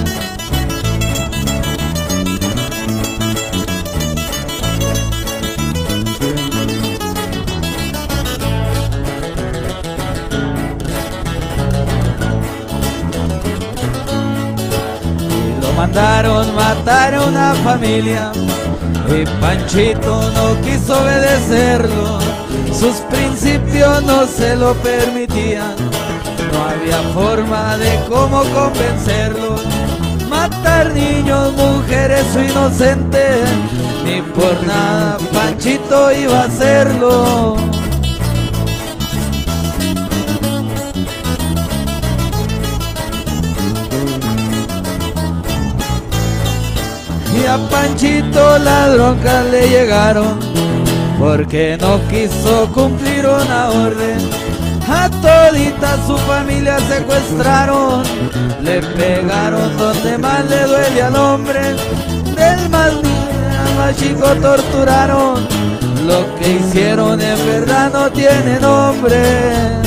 [16.68, 18.32] Matar a una familia.
[19.10, 22.20] Y Panchito no quiso obedecerlo,
[22.74, 25.76] sus principios no se lo permitían,
[26.52, 29.56] no había forma de cómo convencerlo,
[30.30, 33.48] matar niños, mujeres o inocentes,
[34.04, 37.77] ni por nada Panchito iba a hacerlo.
[47.48, 50.40] A Panchito la bronca le llegaron
[51.18, 54.18] porque no quiso cumplir una orden.
[54.90, 58.04] A todita su familia secuestraron,
[58.62, 61.62] le pegaron donde más le duele al hombre,
[62.36, 63.18] del más niño
[63.66, 65.46] al más chico torturaron,
[66.06, 69.87] lo que hicieron en verdad no tiene nombre.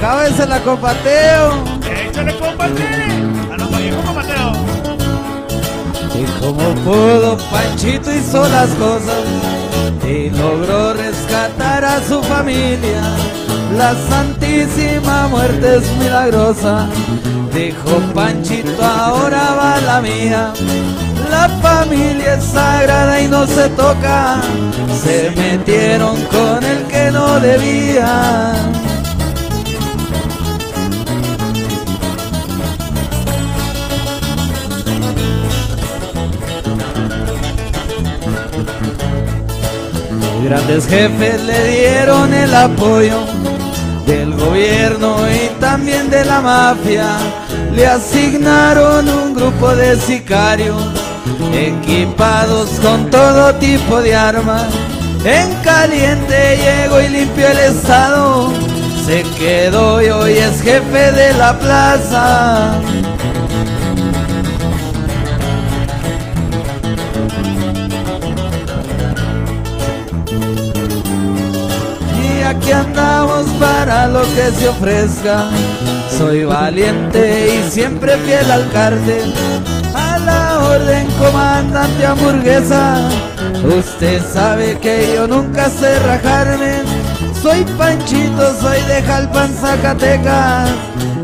[0.00, 1.64] Acábese la compateo.
[1.84, 2.32] Échale.
[2.32, 4.52] A viejo Mateo.
[6.14, 9.22] Y como pudo, Panchito hizo las cosas
[10.06, 13.02] y logró rescatar a su familia.
[13.76, 16.88] La Santísima Muerte es milagrosa,
[17.54, 20.52] dijo Panchito, ahora va la mía.
[21.30, 24.40] La familia es sagrada y no se toca,
[25.02, 28.52] se metieron con el que no debía.
[40.50, 43.20] Grandes jefes le dieron el apoyo
[44.04, 47.06] del gobierno y también de la mafia.
[47.72, 50.82] Le asignaron un grupo de sicarios
[51.54, 54.66] equipados con todo tipo de armas.
[55.24, 58.52] En caliente llegó y limpió el estado.
[59.06, 62.72] Se quedó y hoy es jefe de la plaza.
[72.70, 75.50] Aquí andamos para lo que se ofrezca.
[76.16, 79.32] Soy valiente y siempre fiel al cartel.
[79.94, 83.08] A la orden, comandante hamburguesa.
[83.64, 86.82] Usted sabe que yo nunca sé rajarme.
[87.42, 90.70] Soy Panchito, soy de Jalpan, Zacatecas.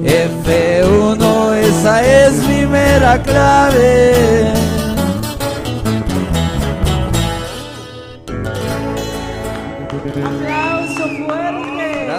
[0.02, 4.52] F1, esa es mi mera clave.
[10.24, 10.65] Aplauso fuerte.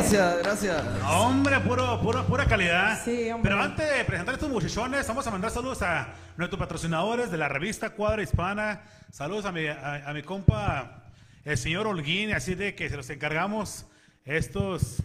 [0.10, 0.86] Gracias, gracias.
[1.04, 2.98] Hombre, puro, puro, pura calidad.
[3.04, 3.52] Sí, hombre.
[3.52, 7.50] Pero antes de presentar estos muchachones, vamos a mandar saludos a nuestros patrocinadores de la
[7.50, 8.84] revista Cuadra Hispana.
[9.12, 11.04] Saludos a mi, a, a mi compa,
[11.44, 13.86] el señor Holguín, así de que se los encargamos
[14.24, 15.04] estos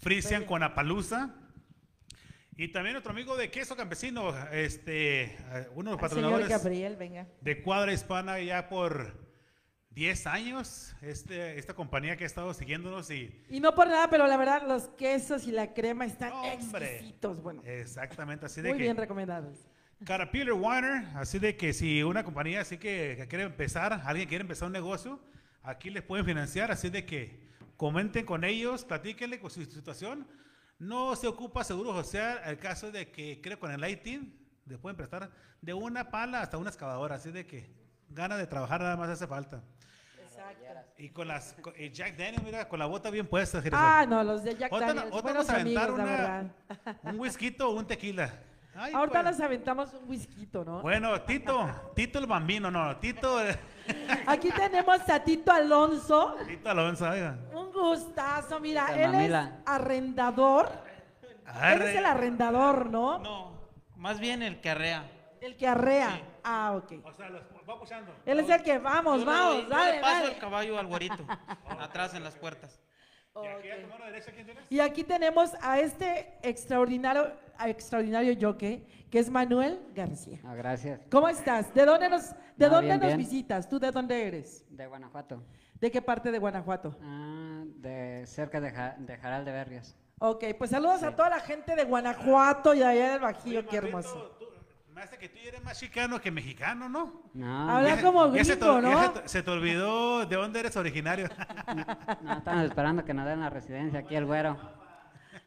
[0.00, 1.36] Frisian con Apalusa.
[2.56, 6.96] Y también nuestro amigo de Queso Campesino, este, eh, uno de los señor patrocinadores Gabriel,
[6.96, 7.28] venga.
[7.40, 9.14] de Cuadra Hispana ya por
[9.94, 14.26] 10 años, este, esta compañía que ha estado siguiéndonos y Y no por nada, pero
[14.26, 16.94] la verdad, los quesos y la crema están Hombre.
[16.94, 17.42] exquisitos.
[17.42, 19.58] Bueno, exactamente así de muy que bien recomendados.
[20.04, 24.42] Caterpillar Warner, así de que si una compañía así que, que quiere empezar, alguien quiere
[24.42, 25.20] empezar un negocio,
[25.62, 30.26] aquí les pueden financiar, así de que comenten con ellos, platíquenle con su situación.
[30.78, 34.34] No se ocupa seguro social, el caso de que creo con el lighting,
[34.66, 37.70] les pueden prestar de una pala hasta una excavadora, así de que
[38.08, 39.62] ganas de trabajar nada más hace falta.
[40.98, 43.62] Y con las con- y Jack Daniel, mira, con la bota bien puesta.
[43.72, 46.16] Ah, no, los de Jack Ahorita Daniels, ahorita buenos vamos a aventar amigos, la una-
[46.16, 46.96] verdad.
[47.04, 48.30] un whisky o un tequila.
[48.74, 49.32] Ay, Ahorita pues.
[49.36, 50.80] nos aventamos un whisky, ¿no?
[50.80, 53.38] Bueno, Tito, Tito el bambino, no, Tito,
[54.26, 56.36] Aquí tenemos a Tito Alonso.
[56.46, 57.36] Tito Alonso, oiga.
[57.52, 59.58] Un gustazo, mira, él es Mamila.
[59.66, 60.70] arrendador.
[61.64, 63.18] Él es el arrendador, ¿no?
[63.18, 63.52] No,
[63.96, 65.04] más bien el que arrea.
[65.42, 66.22] El que arrea.
[66.44, 67.04] Ah, ok.
[67.04, 67.42] O sea, los
[67.72, 68.12] va puchando.
[68.26, 70.34] Él es el que vamos, Yo le vamos, yo dale, le paso dale.
[70.34, 71.24] el caballo al güerito,
[71.80, 72.80] atrás en las puertas.
[74.68, 80.38] Y aquí tenemos a este extraordinario, a extraordinario jockey, que es Manuel García.
[80.44, 81.00] Ah, gracias.
[81.10, 81.72] ¿Cómo estás?
[81.72, 83.18] ¿De dónde nos, de Ah, dónde bien, nos bien.
[83.18, 83.68] visitas?
[83.68, 84.64] ¿Tú de dónde eres?
[84.68, 85.42] De Guanajuato.
[85.80, 86.94] ¿De qué parte de Guanajuato?
[87.02, 89.96] Ah, de cerca de, Ja- de Jaral de Berrios.
[90.18, 94.36] Ok, pues saludos a toda la gente de Guanajuato y allá del Bajío, qué hermoso.
[94.38, 94.44] Tú,
[95.02, 97.22] me hace que tú eres más chicano que mexicano, ¿no?
[97.34, 99.02] No, Habla Ya- como se te- gringo, ya ¿no?
[99.14, 101.28] se te- se te olvidó de dónde eres originario.
[102.22, 104.56] no, estamos esperando que nos den la residencia aquí el güero.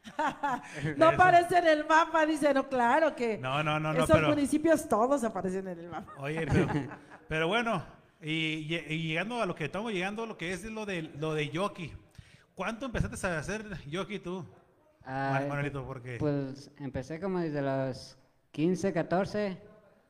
[0.96, 4.28] No aparece en el mapa, dice, no, claro que No, no, no, no, esos pero-
[4.28, 6.12] municipios todos aparecen en el mapa.
[6.18, 6.66] Oye, pero,
[7.28, 7.82] pero bueno,
[8.20, 11.02] y, y- y llegando a lo que estamos llegando, a lo que es lo de,
[11.02, 11.92] lo de jockey.
[12.54, 14.46] ¿Cuánto empezaste a hacer jockey tú,
[15.04, 15.84] Ah, Man- Manuelito?
[15.86, 18.15] Porque, Pues empecé como desde los
[18.56, 19.58] 15, 14.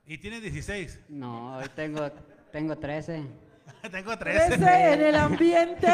[0.06, 1.00] y tienes 16.
[1.08, 2.08] No, hoy tengo,
[2.52, 3.24] tengo 13.
[3.90, 4.46] Tengo 13.
[4.58, 5.88] Crece en el ambiente,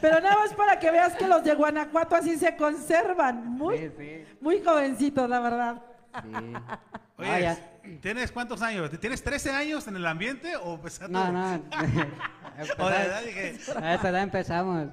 [0.00, 3.90] pero nada más para que veas que los de Guanajuato así se conservan, muy, Sí,
[3.96, 4.24] sí.
[4.40, 5.82] muy jovencitos, la verdad.
[6.22, 6.30] sí.
[7.18, 7.56] Oye, Ah.
[8.00, 8.90] ¿tienes cuántos años?
[8.98, 11.12] ¿Tienes 13 años en el ambiente o empezaste?
[11.12, 11.62] No, no.
[12.78, 14.88] O de edad dije, A esa edad empezamos.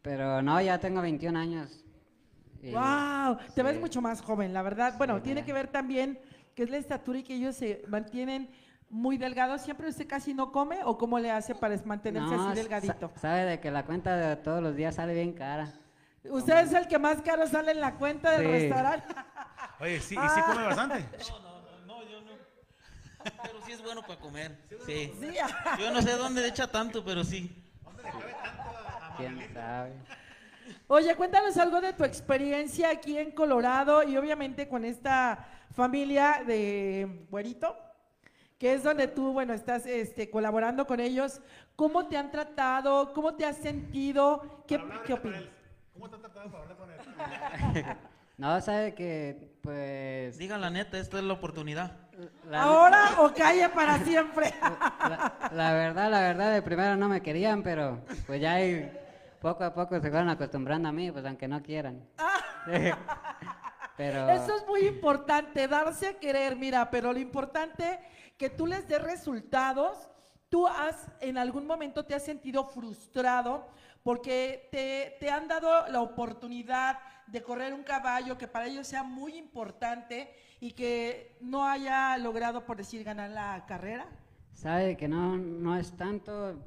[0.00, 1.83] Pero no, ya tengo 21 años.
[2.72, 4.94] Wow, te ves mucho más joven, la verdad.
[4.98, 6.18] Bueno, tiene que ver también
[6.54, 8.48] que es la estatura y que ellos se mantienen
[8.90, 9.62] muy delgados.
[9.62, 13.12] ¿Siempre usted casi no come o cómo le hace para mantenerse No, así sa- delgadito?
[13.20, 15.72] sabe de que la cuenta de todos los días sale bien cara.
[16.24, 18.52] Usted es el que más caro sale en la cuenta del Sí.
[18.52, 19.14] restaurante.
[19.80, 21.04] oye, sí, y sí come bastante.
[21.30, 22.32] No, no, no, no, yo no.
[23.42, 24.56] Pero sí es bueno para comer.
[24.86, 25.12] Sí.
[25.20, 25.28] Sí.
[25.80, 27.60] Yo no sé dónde le echa tanto, pero sí.
[29.16, 29.92] ¿Quién sabe?
[30.86, 37.26] Oye, cuéntanos algo de tu experiencia aquí en Colorado y obviamente con esta familia de
[37.30, 37.76] Güerito,
[38.58, 41.40] que es donde tú, bueno, estás este, colaborando con ellos.
[41.76, 43.12] ¿Cómo te han tratado?
[43.12, 44.64] ¿Cómo te has sentido?
[44.66, 45.42] ¿Qué, ¿qué opinas?
[45.92, 47.96] ¿Cómo te han tratado para hablar con él?
[48.38, 50.38] no, sabe que, pues...
[50.38, 52.04] Diga la neta, esta es la oportunidad.
[52.52, 54.54] ¿Ahora o calle para siempre?
[55.52, 58.90] la, verdad, la verdad, de primero no me querían, pero pues ya hay
[59.44, 62.08] poco a poco se van acostumbrando a mí, pues aunque no quieran.
[63.96, 64.30] pero...
[64.30, 68.00] Eso es muy importante, darse a querer, mira, pero lo importante
[68.38, 70.10] que tú les des resultados.
[70.48, 73.66] Tú has, en algún momento te has sentido frustrado
[74.02, 79.02] porque te, te han dado la oportunidad de correr un caballo que para ellos sea
[79.02, 84.06] muy importante y que no haya logrado, por decir, ganar la carrera?
[84.54, 86.64] Sabe que no, no es tanto,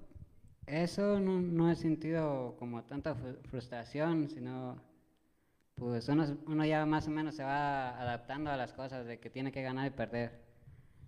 [0.68, 3.16] eso no, no he sentido como tanta
[3.50, 4.82] frustración, sino
[5.76, 9.30] pues uno, uno, ya más o menos se va adaptando a las cosas de que
[9.30, 10.46] tiene que ganar y perder.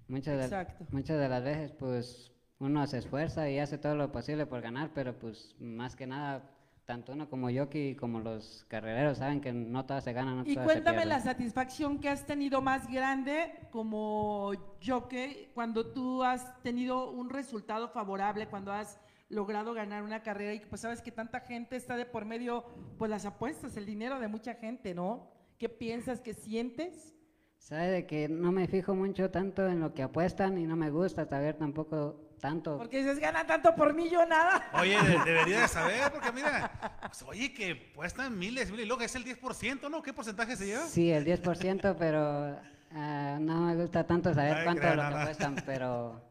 [0.08, 4.46] Muchas de, muchas de las veces pues uno se esfuerza y hace todo lo posible
[4.46, 6.56] por ganar, pero pues más que nada
[6.86, 10.38] tanto uno como yo como los carrereros saben que no todas se ganan.
[10.38, 14.54] No y cuéntame la satisfacción que has tenido más grande como
[14.84, 19.00] jockey cuando tú has tenido un resultado favorable, cuando has
[19.30, 22.66] logrado ganar una carrera y pues sabes que tanta gente está de por medio,
[22.98, 25.32] pues las apuestas, el dinero de mucha gente, ¿no?
[25.58, 27.14] ¿Qué piensas, qué sientes?
[27.58, 30.90] Sabe de que no me fijo mucho tanto en lo que apuestan y no me
[30.90, 32.78] gusta saber tampoco tanto.
[32.78, 34.72] Porque dices, gana tanto por mí, yo nada.
[34.80, 36.72] Oye, debería de saber, porque mira,
[37.02, 40.02] pues, oye, que apuestan miles, miles, y luego es el 10%, ¿no?
[40.02, 40.88] ¿Qué porcentaje se lleva?
[40.88, 42.54] Sí, el 10%, pero
[42.92, 46.22] uh, no me gusta tanto saber cuánto es lo que apuestan, pero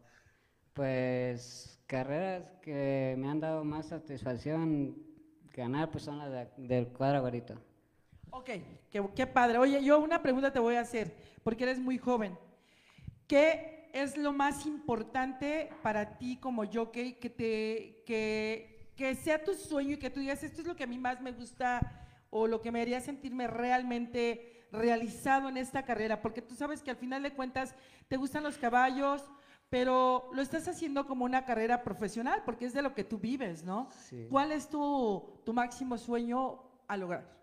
[0.72, 4.94] pues carreras que me han dado más satisfacción
[5.54, 7.54] ganar pues son las del cuadro güerito.
[8.30, 8.50] Ok,
[9.16, 9.58] qué, padre.
[9.58, 12.38] Oye, yo una pregunta te voy a hacer, porque eres muy joven.
[13.26, 19.54] ¿Qué es lo más importante para ti como jockey que, te, que, que sea tu
[19.54, 22.46] sueño y que tú digas, esto es lo que a mí más me gusta o
[22.46, 26.20] lo que me haría sentirme realmente realizado en esta carrera?
[26.20, 27.74] Porque tú sabes que al final de cuentas
[28.08, 29.24] te gustan los caballos,
[29.70, 33.64] pero lo estás haciendo como una carrera profesional porque es de lo que tú vives,
[33.64, 33.88] ¿no?
[34.30, 37.36] ¿Cuál es tu, tu, máximo sueño a lograr?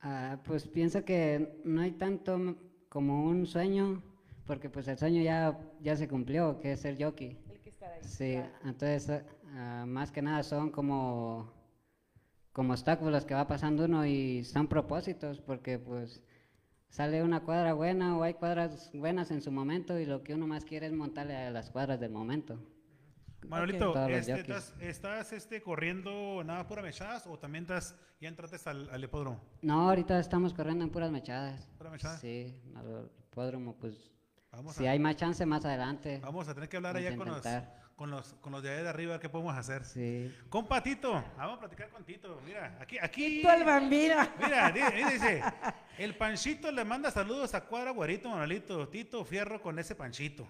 [0.00, 2.56] Ah, pues pienso que no hay tanto
[2.88, 4.02] como un sueño,
[4.44, 7.38] porque pues el sueño ya, ya se cumplió, que es ser jockey.
[7.48, 8.02] El que está ahí.
[8.02, 9.22] Sí, entonces
[9.54, 11.52] ah, más que nada son como,
[12.52, 16.22] como obstáculos que va pasando uno y son propósitos, porque pues
[16.96, 20.46] sale una cuadra buena o hay cuadras buenas en su momento y lo que uno
[20.46, 22.58] más quiere es montarle a las cuadras del momento.
[23.46, 24.46] Manolito, este,
[24.80, 29.38] ¿estás, este, corriendo nada pura mechadas o también estás, ya entraste al, al, hipódromo?
[29.60, 31.68] No, ahorita estamos corriendo en puras mechadas.
[31.76, 32.18] ¿Puras mechadas?
[32.18, 34.10] Sí, al hipódromo, pues
[34.72, 36.18] si hay más chance más adelante.
[36.22, 37.42] Vamos a tener que hablar allá con los,
[37.96, 39.84] con los, con los de ahí de arriba, ¿qué podemos hacer?
[39.84, 40.32] Sí.
[40.50, 42.40] Compa Tito, vamos a platicar con Tito.
[42.44, 43.38] Mira, aquí, aquí.
[43.38, 44.16] Tito el bambino.
[44.38, 45.42] Mira, dice,
[45.98, 48.86] el Panchito le manda saludos a Cuadra Guarito, Manolito.
[48.88, 50.46] Tito Fierro con ese Panchito.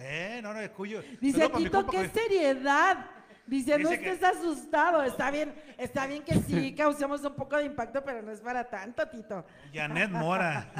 [0.00, 1.02] eh, no, no, es cuyo.
[1.20, 3.06] Dice Tito, qué seriedad.
[3.46, 8.02] Dice, no estés asustado, está bien, está bien que sí causemos un poco de impacto,
[8.04, 9.44] pero no es para tanto, Tito.
[9.74, 10.70] Janet Mora.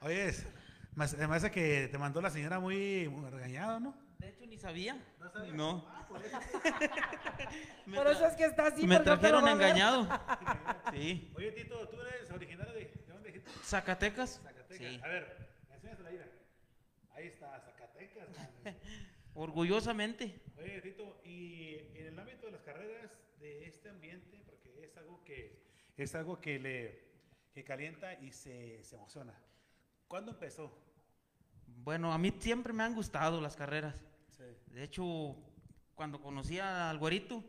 [0.00, 0.32] Oye,
[0.96, 4.05] además de que te mandó la señora muy, muy regañado, ¿no?
[4.18, 4.96] De hecho, ni sabía.
[5.18, 5.52] ¿No sabía?
[5.52, 5.84] No.
[5.88, 6.38] Ah, por, eso.
[8.26, 8.86] es que está así.
[8.86, 10.08] Me trajeron engañado.
[10.92, 11.32] sí.
[11.36, 13.50] Oye, Tito, ¿tú eres originario de, de dónde dijiste?
[13.62, 14.40] Zacatecas.
[14.42, 14.78] Zacatecas.
[14.78, 15.00] Sí.
[15.02, 16.28] A ver, enséñate la ira.
[17.14, 18.28] Ahí está, Zacatecas.
[19.34, 20.40] Orgullosamente.
[20.56, 25.22] Oye, Tito, y en el ámbito de las carreras de este ambiente, porque es algo
[25.24, 25.62] que,
[25.96, 27.06] es algo que le
[27.56, 29.32] que calienta y se, se emociona.
[30.08, 30.70] ¿Cuándo empezó?
[31.84, 33.94] Bueno, a mí siempre me han gustado las carreras.
[34.66, 35.34] De hecho,
[35.94, 37.42] cuando conocí al güerito,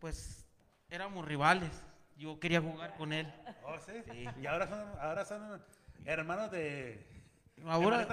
[0.00, 0.46] pues
[0.88, 1.70] éramos rivales.
[2.16, 3.32] Yo quería jugar con él.
[3.64, 3.92] Oh, ¿sí?
[4.40, 5.62] Y ahora son, ahora son
[6.04, 7.06] hermanos de...
[7.64, 8.06] Ahora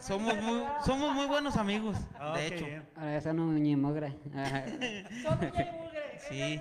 [0.00, 2.64] somos muy, somos muy buenos amigos, ah, de hecho.
[2.94, 3.56] Ahora ya son son un
[5.72, 6.20] mugre.
[6.28, 6.60] Sí.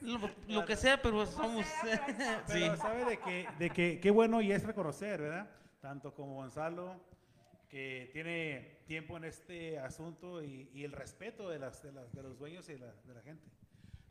[0.00, 1.66] Lo, lo, que sea, pero somos.
[2.46, 5.48] Pero sabe de que, de que qué bueno y es reconocer, ¿verdad?
[5.80, 7.00] Tanto como Gonzalo,
[7.68, 12.74] que tiene tiempo en este asunto y, el respeto de, las, de, los dueños y
[12.74, 13.46] de la, gente,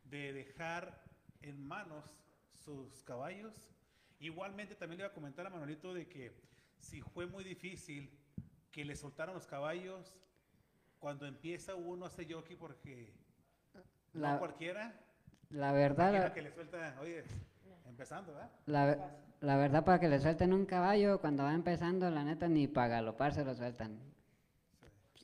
[0.05, 1.03] de dejar
[1.41, 2.05] en manos
[2.51, 3.53] sus caballos.
[4.19, 6.31] Igualmente también le iba a comentar a Manolito de que
[6.79, 8.11] si fue muy difícil
[8.71, 10.13] que le soltaran los caballos
[10.99, 13.13] cuando empieza uno a hacer jockey porque
[14.13, 14.99] no cualquiera.
[15.49, 16.33] La verdad...
[16.33, 17.23] que le suelta, oye,
[17.89, 18.49] empezando, ¿verdad?
[18.65, 18.97] La,
[19.41, 22.87] la verdad, para que le suelten un caballo cuando va empezando, la neta, ni para
[22.87, 23.99] galopar se lo sueltan.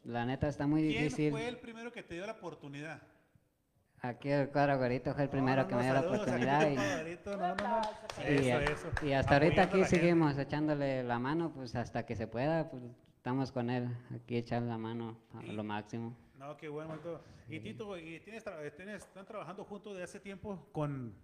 [0.03, 1.15] La neta está muy difícil.
[1.15, 3.01] ¿Quién fue el primero que te dio la oportunidad?
[4.01, 6.69] Aquí el cuadro gorito fue el primero que me dio la oportunidad.
[6.69, 6.73] Y,
[9.07, 12.83] y, hasta ahorita aquí seguimos echándole la mano, pues hasta que se pueda, pues
[13.15, 16.17] estamos con él, aquí echar la mano a lo máximo.
[16.37, 16.99] No, qué bueno.
[17.47, 18.43] Y Tito, ¿y tienes,
[18.75, 21.15] tienes, ¿están trabajando juntos de hace tiempo con,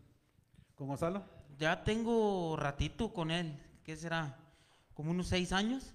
[0.79, 1.25] con Gonzalo?
[1.57, 4.39] Ya tengo ratito con él, ¿qué será?
[4.93, 5.93] ¿Como unos seis años?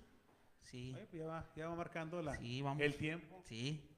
[0.61, 0.93] Sí.
[0.93, 3.41] pues ya, va, ya va marcando la, el tiempo.
[3.45, 3.91] Sí.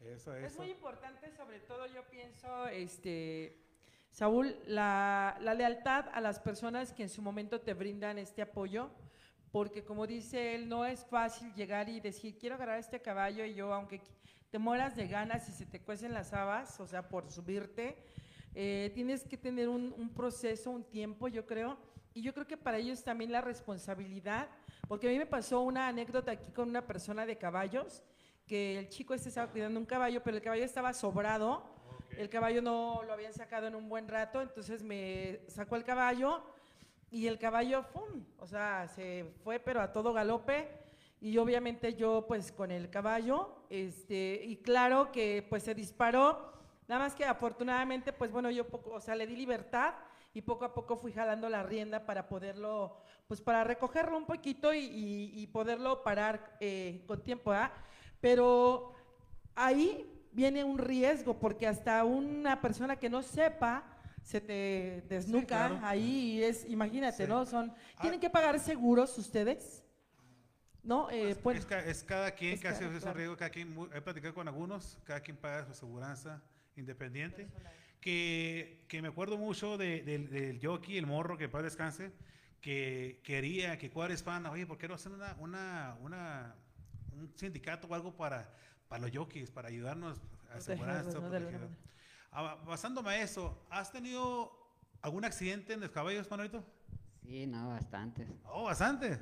[0.00, 0.46] Eso, eso.
[0.46, 3.62] Es muy importante, sobre todo yo pienso, este,
[4.10, 8.90] Saúl, la, la lealtad a las personas que en su momento te brindan este apoyo
[9.52, 13.54] porque como dice él, no es fácil llegar y decir, quiero agarrar este caballo y
[13.54, 14.00] yo, aunque
[14.50, 17.98] te mueras de ganas y se te cuecen las habas, o sea, por subirte,
[18.54, 21.76] eh, tienes que tener un, proceso, un tiempo, yo creo,
[22.12, 24.48] y yo creo que para ellos también la responsabilidad,
[24.88, 28.02] porque a mí me pasó una anécdota aquí con una persona de caballos,
[28.46, 31.64] que el chico este estaba cuidando un caballo, pero el caballo estaba sobrado,
[32.16, 36.42] el caballo no lo habían sacado en un buen rato, entonces me sacó el caballo,
[37.14, 38.24] y el caballo, ¡pum!
[38.40, 40.68] O sea, se fue pero a todo galope.
[41.20, 46.53] Y obviamente yo pues con el caballo, este, y claro que pues se disparó,
[46.88, 49.94] nada más que afortunadamente pues bueno, yo poco, o sea, le di libertad
[50.34, 54.74] y poco a poco fui jalando la rienda para poderlo, pues para recogerlo un poquito
[54.74, 57.72] y, poderlo parar eh, con tiempo, ¿ah?
[58.20, 58.92] Pero
[59.54, 63.84] ahí viene un riesgo porque hasta una persona que no sepa,
[64.22, 67.46] se te desnuca ahí y es, imagínate, ¿no?
[67.46, 68.00] Son, ah.
[68.00, 69.84] ¿tienen que pagar seguros ustedes?
[70.82, 71.08] ¿No?
[71.10, 74.98] Eh, pues, es, cada quien que hace ese riesgo, cada quien, he platicado con algunos,
[75.04, 76.42] cada quien paga su aseguranza
[76.76, 77.48] independiente.
[78.00, 82.12] Que, que, me acuerdo mucho de, del jockey, el morro, que para descanse,
[82.60, 86.54] que quería que Cuadra Hispana, oye, ¿por qué no hacen una, una, una,
[87.12, 88.54] un sindicato o algo para,
[88.88, 90.20] para los jockeys, para ayudarnos
[90.50, 91.22] a asegurar esto?
[92.30, 94.52] Ah, basándome a eso, ¿has tenido
[95.00, 96.64] algún accidente en los caballos, Manuelito?
[97.24, 98.28] Sí, no, bastantes.
[98.44, 99.18] Oh, bastantes.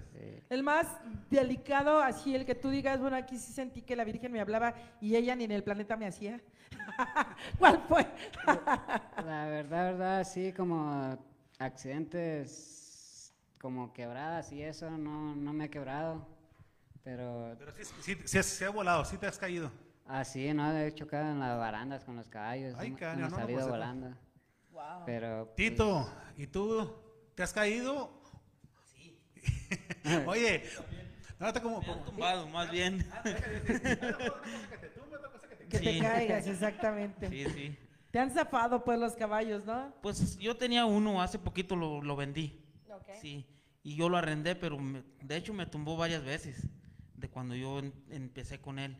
[0.50, 0.88] El más
[1.30, 4.74] delicado, así el que tú digas, bueno, aquí sí sentí que la Virgen me hablaba
[5.00, 6.40] y ella ni en el planeta me hacía.
[7.58, 8.06] ¿Cuál fue?
[8.44, 11.16] la verdad, verdad, sí, como
[11.60, 16.26] accidentes como quebradas y eso, no, no me he quebrado,
[17.04, 17.54] pero...
[17.56, 19.70] Pero sí, sí, sí, sí, ha volado, sí te has caído.
[20.08, 22.74] Ah, sí, no, he chocado en las barandas con los caballos.
[22.76, 24.08] Ay, no, salido volando.
[24.72, 25.04] Wow.
[25.06, 28.10] Pero, pues, Tito, ¿y tú te has caído?
[28.94, 29.18] Sí.
[30.26, 30.64] Oye,
[31.38, 31.80] no te como.
[31.80, 33.06] Me han tumbado, más bien.
[35.68, 37.28] que te caigas, exactamente.
[37.28, 37.76] Sí, sí.
[38.10, 39.94] Te han zafado pues los caballos, ¿no?
[40.02, 42.62] Pues yo tenía uno, hace poquito lo, lo vendí.
[42.88, 43.16] Okay.
[43.20, 43.46] Sí,
[43.82, 44.78] y yo lo arrendé, pero
[45.22, 46.68] de hecho me tumbó varias veces
[47.14, 47.80] de cuando yo
[48.10, 48.96] empecé con él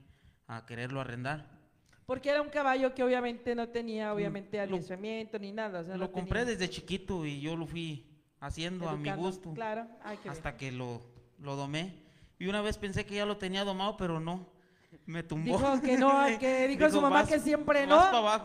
[0.47, 1.61] a quererlo arrendar.
[2.07, 5.83] Porque era un caballo que obviamente no tenía, mm, obviamente, adiestramiento ni nada.
[5.97, 8.12] lo compré desde chiquito y yo lo fui
[8.43, 9.55] haciendo a mi gusto.
[9.55, 9.87] Claro,
[10.29, 11.01] hasta que lo,
[11.39, 12.03] lo domé.
[12.39, 14.51] Y una vez pensé que ya lo tenía domado, pero no.
[15.07, 15.57] Me tumbó.
[15.57, 17.99] Dijo que no, que dijo, su mamá que siempre no.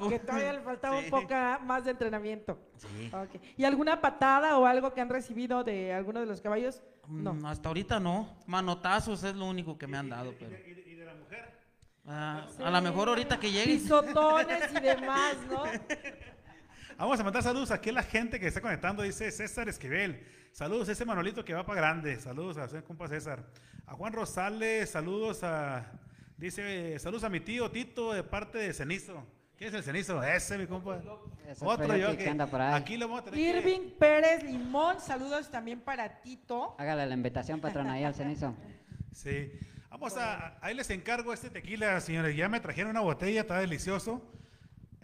[0.07, 1.33] Que todavía le faltaba un poco
[1.65, 2.57] más de entrenamiento.
[2.77, 3.11] Sí.
[3.57, 6.81] ¿Y alguna patada o algo que han recibido de alguno de los caballos?
[7.07, 7.49] Mm, no.
[7.49, 8.37] hasta ahorita no.
[8.45, 10.33] Manotazos es lo único que me han dado.
[10.39, 10.55] Pero...
[12.05, 13.73] Ah, a lo mejor ahorita que llegue.
[13.73, 15.63] Pisotones y demás, ¿no?
[16.97, 19.03] Vamos a mandar saludos aquí a la gente que está conectando.
[19.03, 20.25] Dice César Esquivel.
[20.51, 22.19] Saludos a ese Manolito que va para grande.
[22.19, 23.45] Saludos a ese compa César.
[23.85, 25.91] A Juan Rosales, saludos a.
[26.37, 29.23] Dice, saludos a mi tío Tito de parte de Cenizo.
[29.55, 30.23] ¿Quién es el cenizo?
[30.23, 30.99] Ese, mi compa.
[31.61, 32.29] Otro yo que,
[32.73, 33.57] aquí lo vamos a tener.
[33.57, 36.75] Irving Pérez Limón, saludos también para Tito.
[36.79, 38.55] Hágale la invitación, patrón, ahí al cenizo.
[39.13, 39.51] Sí.
[39.91, 42.35] Vamos a, ahí les encargo este tequila, señores.
[42.35, 44.21] Ya me trajeron una botella, está delicioso.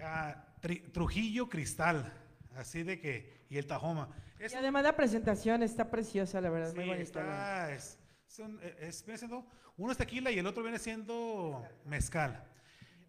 [0.03, 0.45] Ah,
[0.91, 2.11] Trujillo Cristal,
[2.55, 4.09] así de que, y el Tajoma.
[4.39, 7.19] y además la presentación está preciosa, la verdad, muy bonita.
[7.19, 7.99] Está, es,
[8.79, 9.05] es,
[9.77, 12.43] uno es tequila y el otro viene siendo mezcal.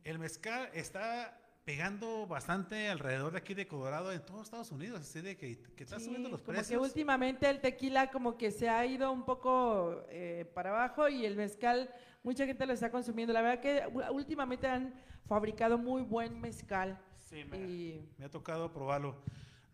[0.03, 5.21] El mezcal está pegando bastante alrededor de aquí de Colorado en todos Estados Unidos, así
[5.23, 6.69] de que, que está subiendo los precios.
[6.69, 11.25] que últimamente el tequila como que se ha ido un poco eh, para abajo y
[11.25, 11.91] el mezcal,
[12.23, 13.33] mucha gente lo está consumiendo.
[13.33, 14.95] La verdad que últimamente han
[15.27, 17.01] fabricado muy buen mezcal.
[17.19, 19.17] Sí, me, me ha tocado probarlo.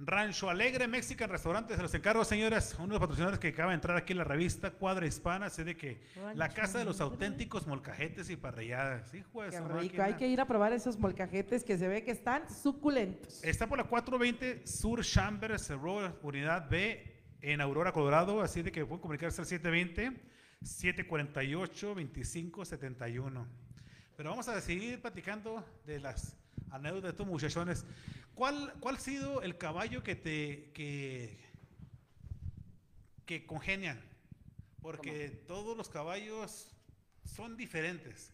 [0.03, 3.75] Rancho Alegre Mexican Restaurantes, se los encargo, señores, uno de los patrocinadores que acaba de
[3.75, 6.01] entrar aquí en la revista Cuadra Hispana, sé de que
[6.35, 9.13] la casa de los auténticos molcajetes y parrilladas.
[9.13, 12.13] Hijo de Qué rico, hay que ir a probar esos molcajetes que se ve que
[12.13, 13.45] están suculentos.
[13.45, 17.07] Está por la 420 Sur Chambers Road, unidad B,
[17.43, 20.19] en Aurora, Colorado, así de que pueden comunicarse al 720
[20.63, 23.47] 748 2571.
[24.17, 26.37] Pero vamos a seguir platicando de las
[26.71, 27.85] anécdotas de estos muchachones.
[28.35, 31.39] ¿Cuál, ¿Cuál ha sido el caballo que te que,
[33.27, 34.01] que congenian?
[34.81, 36.75] Porque todos los caballos
[37.25, 38.33] son diferentes.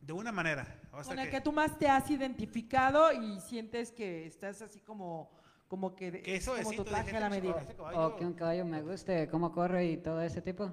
[0.00, 0.80] De una manera.
[1.04, 5.30] Con el que, tú más te has identificado y sientes que estás así como,
[5.68, 7.66] como que, eso es como tu traje a la medida.
[7.94, 10.72] O que un caballo me guste, cómo corre y todo ese tipo.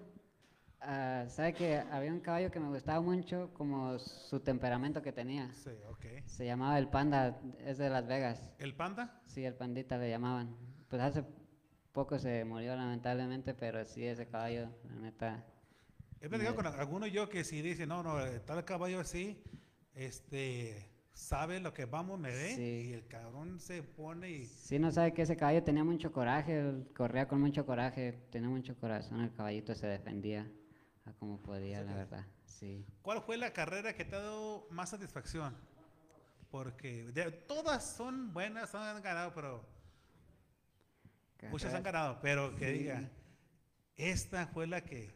[0.87, 5.53] Uh, sabe que había un caballo que me gustaba mucho, como su temperamento que tenía.
[5.53, 6.05] Sí, ok.
[6.25, 8.53] Se llamaba el Panda, es de Las Vegas.
[8.57, 9.21] ¿El Panda?
[9.25, 10.55] Sí, el Pandita le llamaban.
[10.87, 11.25] Pues hace
[11.91, 15.45] poco se murió lamentablemente, pero sí, ese caballo, la neta.
[16.21, 18.15] He platicado con alguno yo que si dice, no, no,
[18.45, 19.43] tal caballo así,
[19.93, 22.53] este, sabe lo que vamos, me ve,
[22.87, 24.45] y el cabrón se pone y...
[24.45, 28.77] Sí, no sabe que ese caballo tenía mucho coraje, corría con mucho coraje, tenía mucho
[28.77, 30.49] corazón, el caballito se defendía
[31.13, 32.25] como podía, la verdad.
[32.45, 32.85] Sí.
[33.01, 35.55] ¿Cuál fue la carrera que te ha dado más satisfacción?
[36.49, 37.11] Porque
[37.47, 39.65] todas son buenas, han ganado, pero
[41.51, 43.09] muchas han ganado, pero que diga,
[43.95, 45.15] esta fue la que...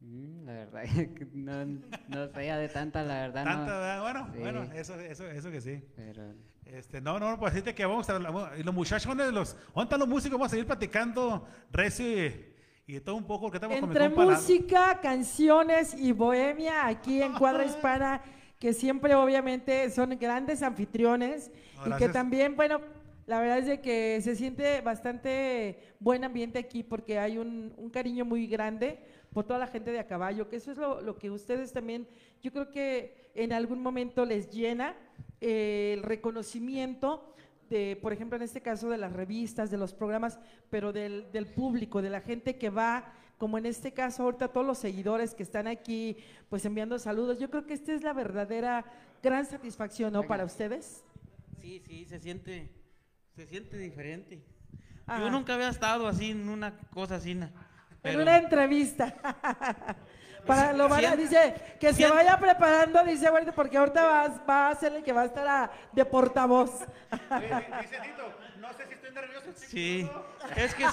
[0.00, 0.82] Mm, la verdad,
[1.32, 1.64] no,
[2.08, 3.44] no sabía de tanta, la verdad.
[3.44, 5.82] Tanta, bueno, bueno, eso, eso, eso que sí.
[5.94, 6.34] Pero...
[6.66, 10.32] Este, no, no, pues decirte que vamos a, los muchachos, los, ¿dónde están los músicos?
[10.32, 12.55] Vamos a seguir platicando recio y
[12.86, 18.22] y todo un poco que estamos Entre música, canciones y bohemia aquí en Cuadra Hispana,
[18.60, 21.50] que siempre obviamente son grandes anfitriones
[21.84, 22.80] y que también, bueno,
[23.26, 28.24] la verdad es de que se siente bastante buen ambiente aquí porque hay un, cariño
[28.24, 29.00] muy grande
[29.32, 32.06] por toda la gente de a caballo, que eso es lo, que ustedes también,
[32.40, 34.94] yo creo que en algún momento les llena
[35.40, 37.34] eh, el reconocimiento
[37.68, 40.38] de, por ejemplo, en este caso de las revistas, de los programas,
[40.70, 44.66] pero del, del, público, de la gente que va, como en este caso ahorita todos
[44.66, 46.16] los seguidores que están aquí,
[46.48, 47.38] pues enviando saludos.
[47.38, 48.84] Yo creo que esta es la verdadera
[49.22, 50.22] gran satisfacción, ¿no?
[50.22, 51.04] Para ustedes.
[51.60, 52.70] Sí, sí, se siente,
[53.34, 54.42] se siente diferente.
[55.08, 57.32] Yo nunca había estado así en una cosa así.
[58.02, 59.96] En una entrevista.
[60.46, 64.68] Para lo van a, dice que se vaya preparando, dice ahorita, porque ahorita va, va,
[64.68, 66.80] a ser el que va a estar de portavoz.
[67.10, 69.46] Dice Tito, no sé si estoy nervioso.
[69.56, 70.10] Sí,
[70.56, 70.86] es que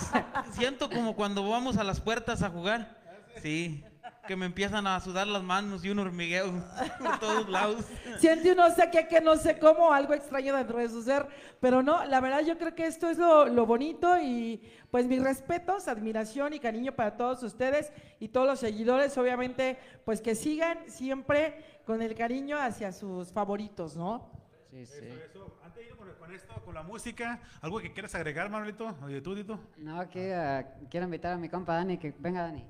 [0.54, 2.98] siento como cuando vamos a las puertas a jugar.
[3.42, 3.84] Sí
[4.28, 6.52] que me empiezan a sudar las manos y un hormigueo
[7.00, 7.86] por todos lados.
[8.20, 11.28] Siente uno sé que, que no sé cómo, algo extraño dentro de su ser,
[11.60, 14.62] pero no, la verdad yo creo que esto es lo, lo bonito y
[14.92, 20.22] pues mis respetos, admiración y cariño para todos ustedes y todos los seguidores, obviamente, pues
[20.22, 24.30] que sigan siempre con el cariño hacia sus favoritos, ¿no?
[24.70, 25.06] Sí, sí.
[25.30, 28.96] Eso, Antes de ir con, esto, con la música, ¿algo que quieras agregar, Manuelito?
[29.04, 29.60] Oye, tú, Tito.
[29.78, 32.66] No, que uh, quiero invitar a mi compa Dani, que venga Dani.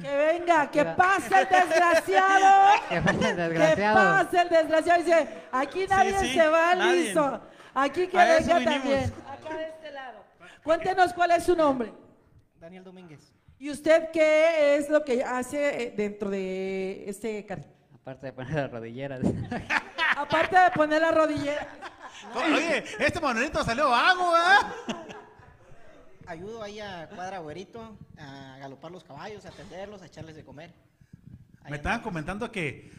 [0.00, 2.80] Que venga, que pase el desgraciado.
[2.88, 3.98] que pase el desgraciado.
[3.98, 5.02] Que pase el desgraciado.
[5.02, 7.40] Dice, aquí nadie se va listo.
[7.74, 9.12] Aquí que venga también.
[9.28, 10.24] Acá de este lado.
[10.62, 11.92] Cuéntenos cuál es su nombre.
[12.58, 13.32] Daniel Domínguez.
[13.58, 17.72] ¿Y usted qué es lo que hace eh, dentro de este cartel?
[17.94, 19.20] Aparte de poner las rodilleras.
[20.16, 21.66] Aparte de poner las rodilleras.
[22.34, 25.14] Oye, este monolito salió agua, ¿eh?
[26.26, 30.72] Ayudo ahí a Cuadra Güerito a galopar los caballos, a atenderlos, a echarles de comer.
[31.68, 32.92] Me estaban comentando que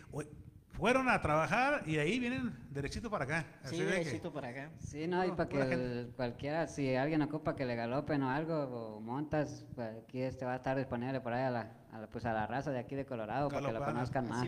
[0.72, 3.46] fueron a trabajar y ahí vienen derechito para acá.
[3.64, 4.72] Sí, derechito para acá.
[4.80, 9.00] Sí, no, y para que cualquiera, si alguien ocupa que le galopen o algo, o
[9.00, 11.72] montas, pues aquí este va a estar disponible por ahí a la,
[12.12, 14.48] pues a la raza de aquí de Colorado para que lo conozcan más.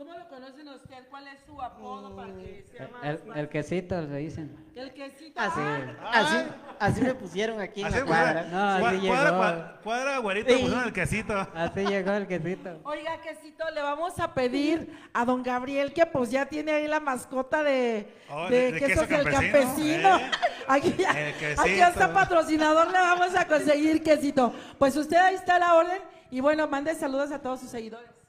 [0.00, 0.96] ¿Cómo lo conocen a usted?
[1.10, 3.04] ¿Cuál es su apodo para que sea más?
[3.04, 4.56] El, el quesito, le dicen.
[4.74, 5.38] El quesito.
[5.38, 6.10] Así, ah.
[6.10, 6.36] así,
[6.78, 8.42] así me pusieron aquí en la cuadra.
[8.44, 9.82] No, así cuadra, llegó.
[9.84, 10.58] Cuadra, güerito, sí.
[10.62, 11.48] pusieron el quesito.
[11.54, 12.80] Así llegó el quesito.
[12.84, 17.00] Oiga, quesito, le vamos a pedir a don Gabriel que pues ya tiene ahí la
[17.00, 20.16] mascota de, oh, de, de, quesos del campesino.
[20.16, 20.30] ¿eh?
[20.66, 21.10] Aquí, ya,
[21.58, 24.54] aquí está patrocinador, le vamos a conseguir quesito.
[24.78, 28.19] Pues usted ahí está la orden y bueno, mande saludos a todos sus seguidores.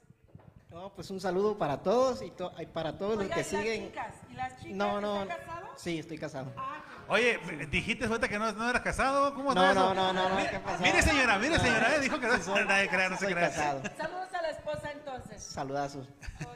[0.81, 2.31] No, pues un saludo para todos y,
[2.65, 3.93] para todos los que ¿y siguen.
[3.93, 4.15] Las chicas?
[4.31, 4.75] ¿Y las chicas?
[4.75, 5.27] No, no.
[5.27, 5.67] casado?
[5.75, 6.51] Sí, estoy casado.
[6.57, 10.37] Ah, Oye, dijiste ahorita que no, no eras casado, ¿cómo no, no, no, no, no,
[10.37, 10.81] ¿qué pasó?
[10.81, 13.51] Mire señora, mire señora, eh, dijo que no, sí, soy, nadie crea, no se crea.
[13.51, 15.43] Saludos a la esposa entonces.
[15.43, 16.07] Saludazos.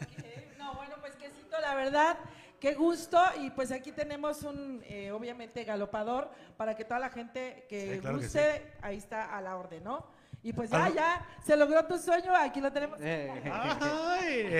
[0.02, 0.56] Okay.
[0.58, 2.18] No, bueno, pues quesito, la verdad
[2.60, 3.22] Qué gusto.
[3.42, 8.74] Y pues aquí tenemos un, eh, obviamente, galopador para que toda la gente que guste,
[8.82, 10.04] ahí está a la orden, ¿no?
[10.46, 13.00] Y pues ya, ya, se logró tu sueño, aquí lo tenemos.
[13.02, 13.32] Eh.
[13.52, 13.78] Ay,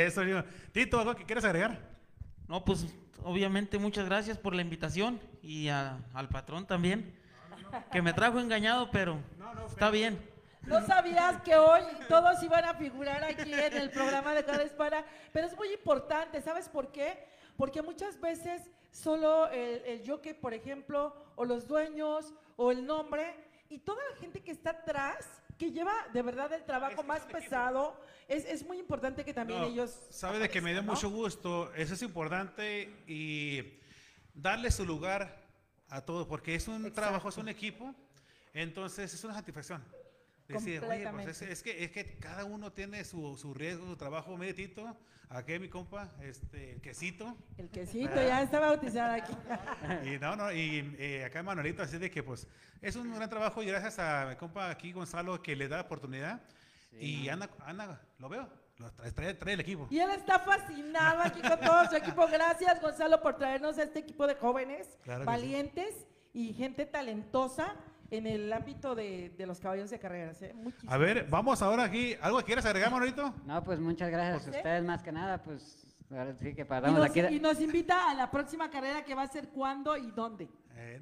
[0.04, 0.22] eso,
[0.72, 1.80] Tito, ¿algo que quieres agregar?
[2.48, 2.86] No, pues
[3.24, 7.18] obviamente muchas gracias por la invitación y al patrón también,
[7.92, 9.20] que me trajo engañado, pero
[9.68, 10.20] está bien.
[10.64, 15.06] No sabías que hoy todos iban a figurar aquí en el programa de Cada Hispana,
[15.32, 17.28] pero es muy importante, ¿sabes por qué?
[17.56, 23.36] Porque muchas veces solo el, el jockey, por ejemplo, o los dueños, o el nombre,
[23.70, 25.28] y toda la gente que está atrás,
[25.58, 29.98] que lleva de verdad el trabajo más pesado, es, es, muy importante que también ellos...
[30.10, 33.80] Sabe de que me dio mucho gusto, eso es importante y
[34.34, 35.44] darle su lugar
[35.90, 37.94] a todos, porque es un trabajo, es un equipo,
[38.54, 39.84] entonces es una satisfacción.
[40.48, 44.38] Decir, oye, pues es, que, es que cada uno tiene su, su riesgo, su trabajo
[44.38, 44.96] meditito.
[45.28, 47.36] Aquí mi compa, este, el quesito.
[47.58, 49.34] El quesito, ya está bautizado aquí.
[50.06, 52.48] y no, no, y eh, acá Manuelito, así de que pues
[52.80, 55.84] es un gran trabajo y gracias a mi compa aquí Gonzalo que le da la
[55.84, 56.40] oportunidad.
[57.00, 59.88] y Ana, Ana, lo veo, lo trae, trae, el equipo.
[59.90, 62.28] Y él está fascinado aquí con todo su equipo.
[62.28, 64.88] Gracias Gonzalo por traernos a este equipo de jóvenes,
[65.26, 67.76] valientes y gente talentosa
[68.12, 70.42] en el ámbito de, de los caballos de carreras.
[70.42, 70.54] ¿eh?
[70.88, 72.16] A ver, vamos ahora aquí.
[72.22, 73.34] ¿Algo quieres agregar, Manolito?
[73.46, 77.02] No, pues muchas gracias a ustedes más que nada, pues ahora sí que paramos y
[77.02, 77.36] nos, aquí.
[77.36, 80.50] Y nos invita a la próxima carrera que va a ser cuándo y dónde.
[80.76, 81.02] Eh,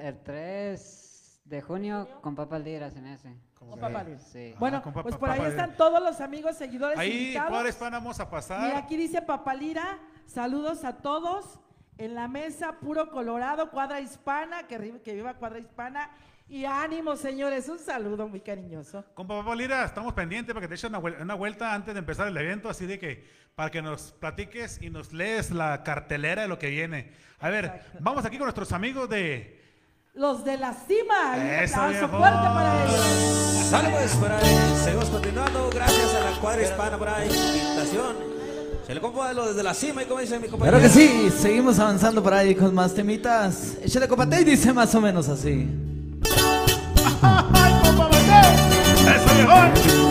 [0.00, 3.34] El 3 de junio con Papas Liras en ese.
[3.54, 4.54] Con Papas Sí.
[4.58, 7.78] Bueno, pues por ahí están todos los amigos, seguidores Ahí, invitados.
[7.80, 8.72] vamos a pasar?
[8.72, 11.58] Y aquí dice Papalira, saludos a todos.
[11.96, 16.10] En la mesa, puro Colorado, cuadra hispana, que, que viva cuadra hispana.
[16.50, 19.04] Y ánimo, señores, un saludo muy cariñoso.
[19.12, 22.36] Con Papá Lira, estamos pendientes para que te eches una, vuelta antes de empezar el
[22.38, 23.22] evento, así de que
[23.54, 27.12] para que nos platiques y nos lees la cartelera de lo que viene.
[27.40, 29.60] A ver, vamos aquí con nuestros amigos de...
[30.14, 31.36] Los de la cima.
[31.62, 33.00] Eso, un fuerte para ellos.
[33.68, 34.76] Saludos por ahí.
[34.82, 35.70] Seguimos continuando.
[35.70, 37.28] Gracias a la cuadra hispana por ahí.
[37.28, 38.16] Invitación.
[38.86, 40.78] Se le lo desde la cima y como dice mi compañero.
[40.78, 43.76] Claro que sí, seguimos avanzando por ahí con más temitas.
[43.82, 45.87] Échale copate y dice más o menos así.
[47.22, 49.14] ¡Ay, compa Mateo!
[49.14, 50.07] ¡Eso mejor!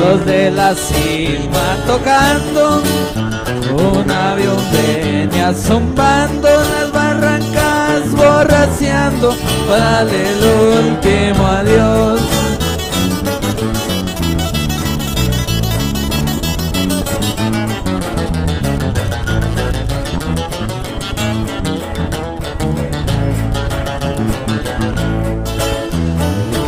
[0.00, 2.82] Los de la cima tocando,
[3.72, 9.34] un avión venía zumbando las barrancas, borraseando
[9.68, 10.40] para el
[10.84, 12.20] último adiós.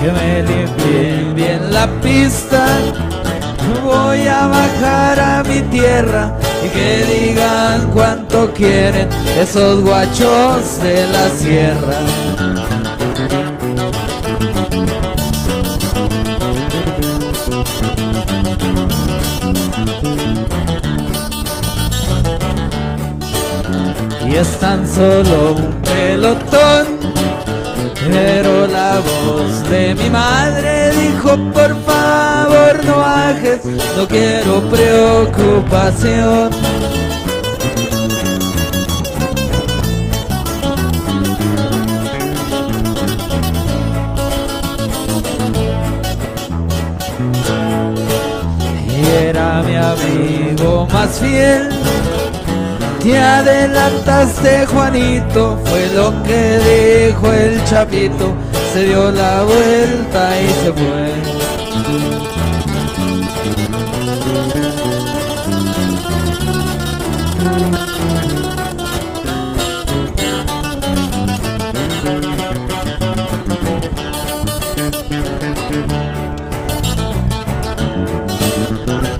[0.03, 3.02] que me limpien bien la pista.
[4.13, 9.09] Voy a bajar a mi tierra y que digan cuánto quieren
[9.41, 11.99] esos guachos de la sierra.
[24.29, 27.13] Y es tan solo un pelotón
[28.11, 33.65] pero la voz de mi madre dijo, por favor no bajes,
[33.97, 36.51] no quiero preocupación.
[49.25, 51.83] Era mi amigo más fiel
[53.03, 58.33] te adelantaste, Juanito, fue lo que dijo el chapito.
[58.73, 61.13] Se dio la vuelta y se fue.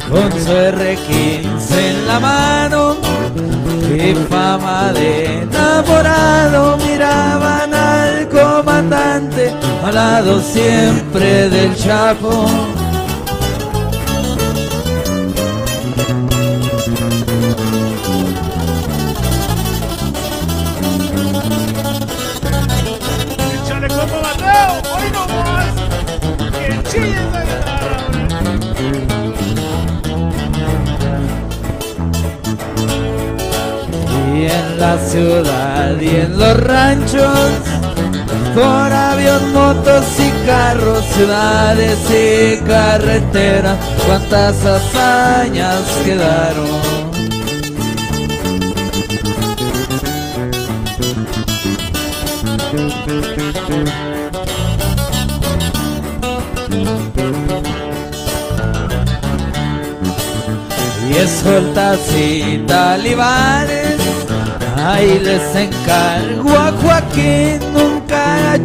[0.09, 2.97] Con su R15 en la mano
[3.95, 7.82] y fama de enamorado miraban al
[9.15, 12.47] al lado siempre del Chapo.
[34.35, 37.72] Y en la ciudad y en los ranchos,
[38.55, 47.03] por avión, motos y carros, ciudades y carreteras, cuántas hazañas quedaron.
[61.09, 63.97] Y escoltas y talibanes,
[64.85, 67.92] ahí les encargo a Joaquín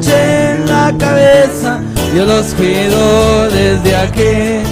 [0.09, 1.81] en la cabeza,
[2.15, 4.63] yo los cuido desde aquí.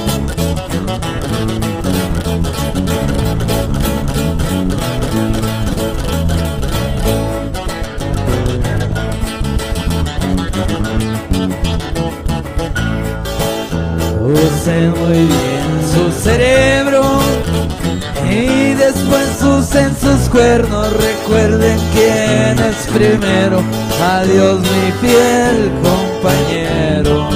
[14.27, 17.03] Usen muy bien su cerebro
[18.29, 19.34] y después
[19.75, 20.93] usen sus cuernos.
[20.93, 23.61] Recuerden quién es primero.
[24.01, 27.29] Adiós, mi fiel compañero.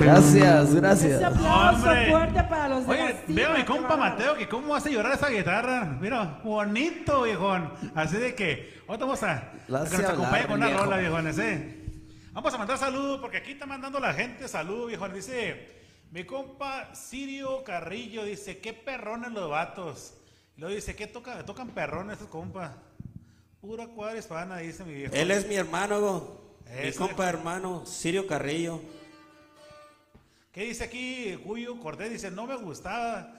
[0.00, 1.22] Gracias, Ese gracias.
[1.22, 2.10] aplauso Hombre.
[2.10, 3.96] fuerte para los de Oye, veo a mi compa.
[3.96, 5.96] Mateo que cómo hace llorar esa guitarra.
[6.00, 7.70] Mira, bonito, viejón.
[7.94, 10.84] Así de que, ahora vamos a, a que nos acompañe con una viejo.
[10.84, 11.81] rola, viejones, ¿eh?
[12.32, 15.16] Vamos a mandar saludos porque aquí está mandando la gente saludos, viejones.
[15.16, 15.68] Dice,
[16.10, 20.14] mi compa Sirio Carrillo, dice, qué perrones los vatos.
[20.56, 22.72] Y luego dice, ¿qué toca, tocan perrones esos compas?
[23.60, 25.14] Pura cuadra hispana, dice mi viejo.
[25.14, 26.40] Él es mi hermano,
[26.74, 27.06] mi Eso.
[27.06, 28.80] compa hermano, Sirio Carrillo.
[30.52, 32.10] ¿Qué dice aquí Cuyo Cortés?
[32.10, 33.30] Dice, no me gustaba.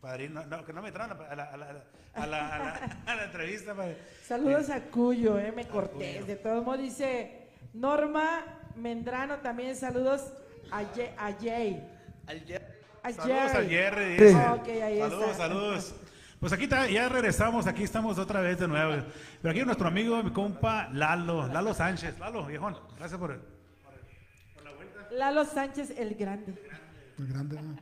[0.00, 1.84] Padrino, no, que no me traen a la, a la, a la,
[2.16, 3.74] a la, a la- a la entrevista.
[3.74, 3.96] padre.
[4.24, 6.22] Saludos a Cuyo, eh, me corté.
[6.24, 8.44] De todos modos dice Norma
[8.76, 10.32] Mendrano también saludos
[10.70, 11.88] a, Ye- a Jay.
[13.02, 14.12] A Saludos a Jerry.
[14.16, 14.32] Dice.
[14.32, 15.34] Saludos, está.
[15.36, 15.94] saludos.
[16.40, 19.02] Pues aquí está, ya regresamos, aquí estamos otra vez de nuevo.
[19.40, 22.18] Pero aquí nuestro amigo, mi compa Lalo, Lalo Sánchez.
[22.18, 23.40] Lalo, viejón, gracias por...
[25.12, 26.54] Lalo Sánchez el Grande.
[27.18, 27.56] El grande.
[27.62, 27.76] ¿no?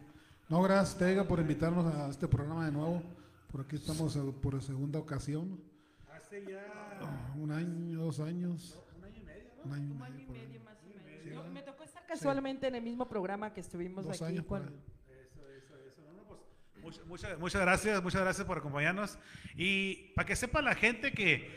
[0.49, 3.03] No, gracias, Tega, por invitarnos a este programa de nuevo.
[3.55, 5.63] Por aquí estamos eh, por segunda ocasión.
[6.13, 6.67] Hace ya...
[7.01, 8.77] Ah, Un año, dos años.
[8.99, 9.51] Un año y medio.
[9.65, 9.85] Un año
[10.19, 10.61] y medio.
[10.65, 11.33] por ahí.
[11.33, 14.63] No, Me tocó estar casualmente en el mismo programa que estuvimos Dos aquí años por
[14.63, 14.69] con...
[14.71, 14.75] ahí.
[16.83, 19.21] Muchas, muchas, muchas gracias, muchas gracias por acompañarnos.
[19.55, 21.49] Y para que sepa la gente que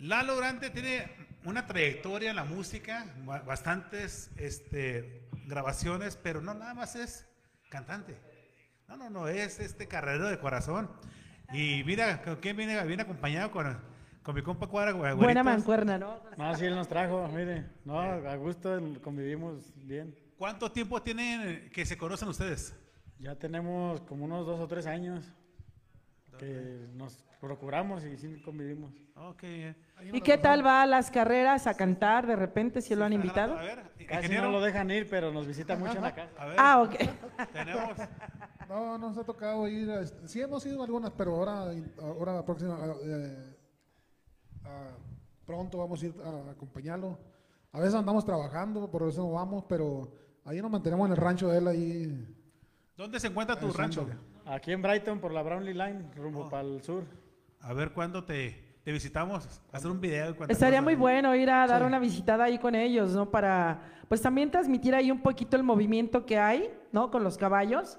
[0.00, 1.10] Lalo Grande tiene
[1.46, 7.26] una trayectoria en la música, bastantes este, grabaciones, pero no nada más es
[7.70, 8.18] cantante.
[8.86, 10.90] No, no, no, es este carrero de corazón.
[11.52, 12.82] Y mira, ¿con quién viene?
[12.84, 13.78] Viene acompañado con,
[14.22, 15.14] con mi compa Cuadra.
[15.14, 16.20] Buena mancuerna, ¿no?
[16.36, 17.64] No, sí, él nos trajo, mire.
[17.84, 20.14] No, a gusto convivimos bien.
[20.36, 22.74] ¿Cuánto tiempo tienen que se conocen ustedes?
[23.18, 25.32] Ya tenemos como unos dos o tres años
[26.38, 28.92] que nos procuramos y sí convivimos.
[29.16, 29.74] Okay.
[30.12, 33.58] ¿Y qué tal va a las carreras a cantar de repente si lo han invitado?
[33.58, 36.30] A ver, Casi no lo dejan ir, pero nos visita mucho en la casa.
[36.56, 36.94] Ah, ok.
[37.52, 37.98] Tenemos.
[38.68, 39.90] No, nos ha tocado ir.
[40.26, 43.54] Sí hemos ido algunas, pero ahora, ahora próxima, eh,
[45.46, 47.18] pronto vamos a ir a acompañarlo.
[47.72, 50.12] A veces andamos trabajando, por eso no vamos, pero
[50.44, 52.36] ahí nos mantenemos en el rancho de él ahí.
[52.96, 54.06] ¿Dónde se encuentra tu rancho?
[54.44, 56.50] Aquí en Brighton, por la Brownlee Line, rumbo oh.
[56.50, 57.04] para el sur.
[57.60, 60.34] A ver cuándo te, te visitamos, hacer un video.
[60.48, 63.30] Estaría muy bueno ir a dar una visitada ahí con ellos, ¿no?
[63.30, 67.10] Para, pues también transmitir ahí un poquito el movimiento que hay, ¿no?
[67.10, 67.98] Con los caballos.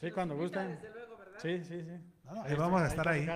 [0.00, 0.78] Sí, cuando gusten.
[1.38, 2.00] Sí, sí, sí.
[2.44, 3.28] ahí vamos a estar ahí.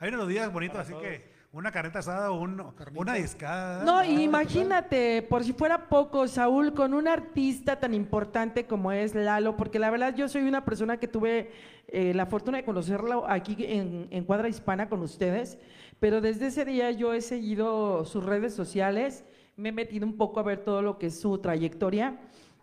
[0.00, 3.84] Hay unos días bonitos, así que una carreta asada o una discada.
[3.84, 9.56] No, imagínate, por si fuera poco, Saúl, con un artista tan importante como es Lalo,
[9.56, 11.52] porque la verdad yo soy una persona que tuve
[11.86, 15.56] eh, la fortuna de conocerlo aquí en, en Cuadra Hispana con ustedes,
[16.00, 19.24] pero desde ese día yo he seguido sus redes sociales,
[19.56, 22.18] me he metido un poco a ver todo lo que es su trayectoria.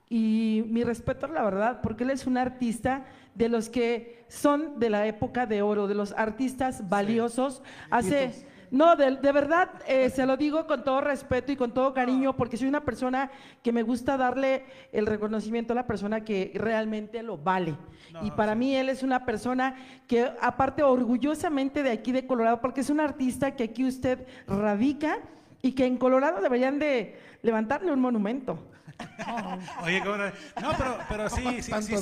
[0.09, 3.05] Y mi respeto, la verdad, porque él es un artista
[3.35, 7.61] de los que son de la época de oro, de los artistas valiosos.
[7.89, 8.31] Hace,
[8.71, 12.55] no, de, verdad, eh, se lo digo con todo respeto y con todo cariño, porque
[12.55, 13.29] soy una persona
[13.61, 14.63] que me gusta darle
[14.93, 17.75] el reconocimiento a la persona que realmente lo vale.
[18.21, 19.75] y para mí él es una persona
[20.07, 25.19] que, aparte, orgullosamente de aquí de Colorado, porque es un artista que aquí usted radica
[25.61, 28.70] y que en Colorado deberían de levantarle un monumento.
[29.83, 30.25] Oye, ¿cómo no?
[30.25, 31.95] no, pero, pero sí, sí, sí,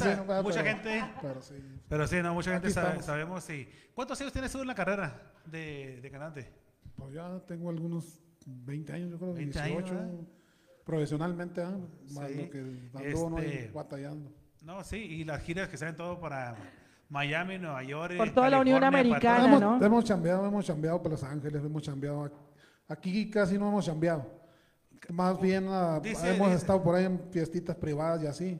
[0.44, 1.04] mucha gente.
[1.88, 2.18] Pero sí.
[2.22, 3.44] no, mucha gente sabe, sabemos.
[3.44, 3.68] Sí.
[3.94, 6.54] ¿Cuántos años tienes tú en la carrera de, de cantante?
[6.96, 10.28] Pues ya tengo algunos 20 años, yo creo, 18.
[10.86, 11.78] profesionalmente, ¿eh?
[12.12, 14.32] más lo que ando este, batallando.
[14.64, 16.56] No, sí, y las giras que salen todo para
[17.10, 18.18] Miami, Nueva York.
[18.18, 19.84] Por toda la Unión Americana, ¿no?
[19.84, 22.32] Hemos chambeado, hemos chambeado para Los Ángeles, hemos chambeado.
[22.88, 24.39] Aquí casi no hemos chambeado.
[25.10, 28.60] Más bien ah, hemos estado por ahí en fiestitas privadas y así,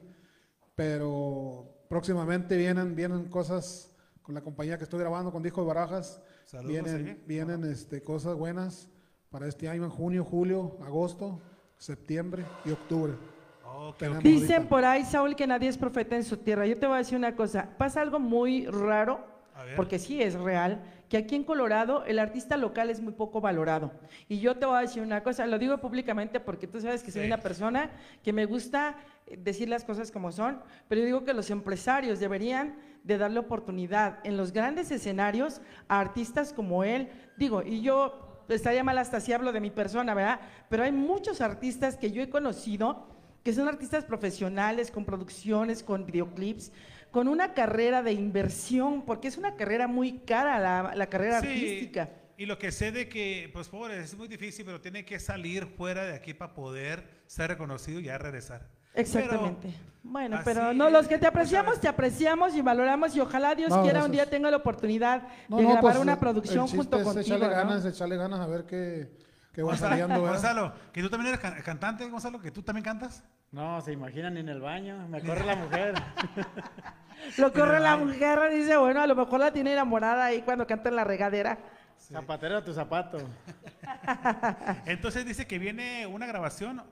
[0.74, 3.90] pero próximamente vienen, vienen cosas
[4.22, 6.22] con la compañía que estoy grabando con Discos Barajas,
[6.64, 8.88] vienen, vienen este, cosas buenas
[9.30, 11.40] para este año en junio, julio, agosto,
[11.78, 13.14] septiembre y octubre.
[14.22, 16.66] Dicen por ahí, Saúl, que nadie es profeta en su tierra.
[16.66, 19.24] Yo te voy a decir una cosa, pasa algo muy raro,
[19.76, 23.90] porque sí es real, que aquí en Colorado el artista local es muy poco valorado.
[24.28, 27.10] Y yo te voy a decir una cosa, lo digo públicamente porque tú sabes que
[27.10, 27.90] soy una persona
[28.22, 28.96] que me gusta
[29.26, 33.40] eh, decir las cosas como son, pero yo digo que los empresarios deberían de darle
[33.40, 37.08] oportunidad en los grandes escenarios a artistas como él.
[37.36, 40.40] Digo, y yo estaría mal hasta si hablo de mi persona, ¿verdad?
[40.68, 43.08] Pero hay muchos artistas que yo he conocido
[43.42, 46.72] que son artistas profesionales, con producciones, con videoclips,
[47.10, 51.46] con una carrera de inversión, porque es una carrera muy cara la, la carrera sí,
[51.46, 52.10] artística.
[52.36, 55.66] Y lo que sé de que, pues pobre, es muy difícil, pero tiene que salir
[55.66, 58.66] fuera de aquí para poder ser reconocido y ya regresar.
[58.94, 59.72] Exactamente.
[60.02, 64.04] bueno, pero no, los que te apreciamos, te apreciamos y valoramos y ojalá Dios quiera
[64.04, 67.36] un día tenga la oportunidad de grabar pues, una producción junto es contigo.
[67.36, 69.10] Echarle ganas, echarle ganas a ver qué,
[69.60, 70.20] qué va saliendo.
[70.20, 73.22] Gonzalo, que tú también eres cantante, Gonzalo, que tú también cantas.
[73.52, 75.94] No, se imaginan en el baño, me corre la mujer.
[77.38, 80.88] Lo corre la mujer, dice, bueno, a lo mejor la tiene enamorada ahí cuando canta
[80.88, 81.58] en la regadera.
[81.98, 83.18] Zapatero tu zapato.
[84.86, 86.82] Entonces dice que viene una grabación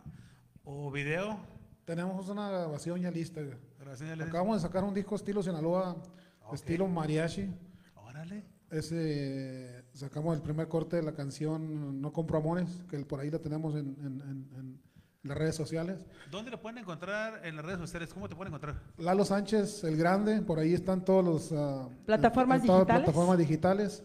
[0.65, 1.41] o video.
[1.87, 3.41] Tenemos una grabación ya lista.
[4.21, 5.97] Acabamos de sacar un disco estilo Sinaloa,
[6.53, 7.49] estilo mariachi.
[7.95, 8.58] Órale.
[8.71, 13.39] Ese, sacamos el primer corte de la canción No compro amores, que por ahí la
[13.39, 14.79] tenemos en
[15.23, 16.07] las redes sociales.
[16.31, 18.13] ¿Dónde lo pueden encontrar en las redes sociales?
[18.13, 18.81] ¿Cómo te pueden encontrar?
[18.99, 21.53] Lalo Sánchez, el grande, por ahí están todos los...
[21.53, 22.87] Uh, ¿Plataformas digitales?
[22.87, 24.05] plataformas digitales.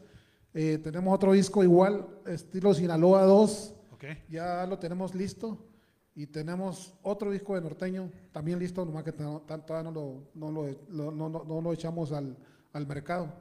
[0.54, 3.76] Eh, tenemos otro disco igual, estilo Sinaloa 2.
[3.94, 4.24] Okay.
[4.30, 5.70] Ya lo tenemos listo.
[6.16, 11.12] Y tenemos otro disco de norteño, también listo, nomás que todavía no lo, no lo,
[11.12, 12.38] no, no, lo echamos al,
[12.72, 13.34] al mercado.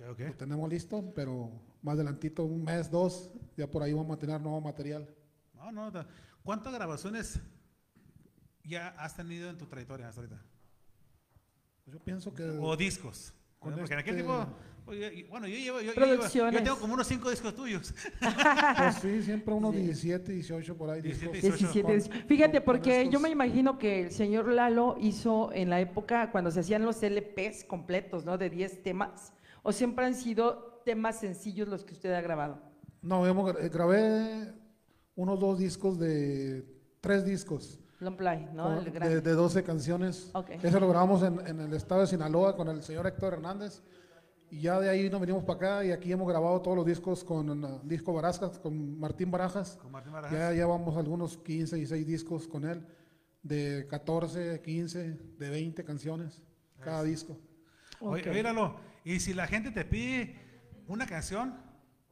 [0.00, 0.26] Okay, okay.
[0.28, 1.50] Lo tenemos listo, pero
[1.82, 5.06] más adelantito, un mes, dos, ya por ahí vamos a tener nuevo material.
[5.54, 6.06] No, no,
[6.42, 7.38] ¿Cuántas grabaciones
[8.64, 10.42] ya has tenido en tu trayectoria hasta ahorita?
[11.86, 12.44] Yo pienso que...
[12.44, 13.34] O discos.
[13.58, 14.46] Porque en aquel este tipo,
[15.28, 17.94] bueno, yo llevo, yo, yo, tengo como unos cinco discos tuyos.
[18.76, 21.02] Pues sí, siempre unos 17, 18 por ahí.
[21.02, 22.24] 17, 17.
[22.26, 26.60] Fíjate, porque yo me imagino que el señor Lalo hizo en la época cuando se
[26.60, 28.38] hacían los LPs completos, ¿no?
[28.38, 29.32] De 10 temas,
[29.62, 32.60] o siempre han sido temas sencillos los que usted ha grabado.
[33.02, 34.52] No, grabé
[35.14, 36.66] unos dos discos de
[37.00, 37.80] tres discos.
[38.00, 38.80] Long play, ¿no?
[38.80, 40.30] de, de, 12 canciones.
[40.32, 40.58] Okay.
[40.62, 43.82] Eso lo grabamos en, en, el estado de Sinaloa con el señor Héctor Hernández.
[44.50, 47.22] Y ya de ahí nos venimos para acá y aquí hemos grabado todos los discos
[47.22, 49.76] con uh, Disco Barajas, con Martín Barajas.
[49.80, 50.36] Con Martín Barajas.
[50.36, 52.84] Ya llevamos algunos 15 y 6 discos con él,
[53.42, 56.42] de 14, 15, de 20 canciones
[56.80, 57.38] cada disco.
[58.00, 58.30] Okay.
[58.30, 58.42] Oye,
[59.04, 60.36] y si la gente te pide
[60.86, 61.54] una canción,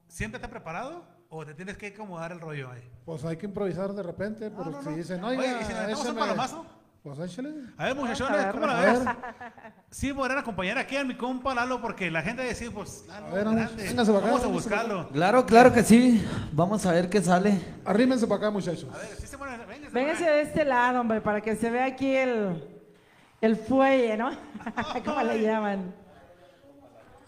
[0.08, 1.04] ¿siempre está preparado?
[1.30, 2.82] ¿O te tienes que acomodar el rollo ahí?
[3.04, 6.66] Pues hay que improvisar de repente, pero no, si dicen, no, Oye, si un palomazo?
[7.02, 7.50] Pues échale.
[7.76, 9.00] A ver, muchachones, ¿cómo la ves?
[9.90, 13.30] Sí, podrán acompañar aquí a mi compa Lalo, porque la gente decir, pues, Lalo, a
[13.30, 13.94] ver, grande.
[13.94, 15.08] vamos a buscarlo.
[15.08, 16.26] Claro, claro que sí.
[16.52, 17.60] Vamos a ver qué sale.
[17.84, 18.88] Arrímense para acá, muchachos.
[18.92, 19.36] A ver, sí se
[19.92, 22.62] vénganse de este lado, hombre, para que se vea aquí el,
[23.40, 24.30] el fuelle, ¿no?
[25.04, 25.94] ¿Cómo le llaman?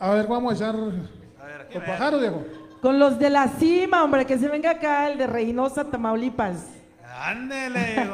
[0.00, 0.94] A ver, vamos a echar los
[1.86, 2.42] pájaros, viejo.
[2.80, 6.64] Con los de la cima, hombre, que se venga acá el de Reynosa, Tamaulipas.
[7.22, 7.96] Ándele,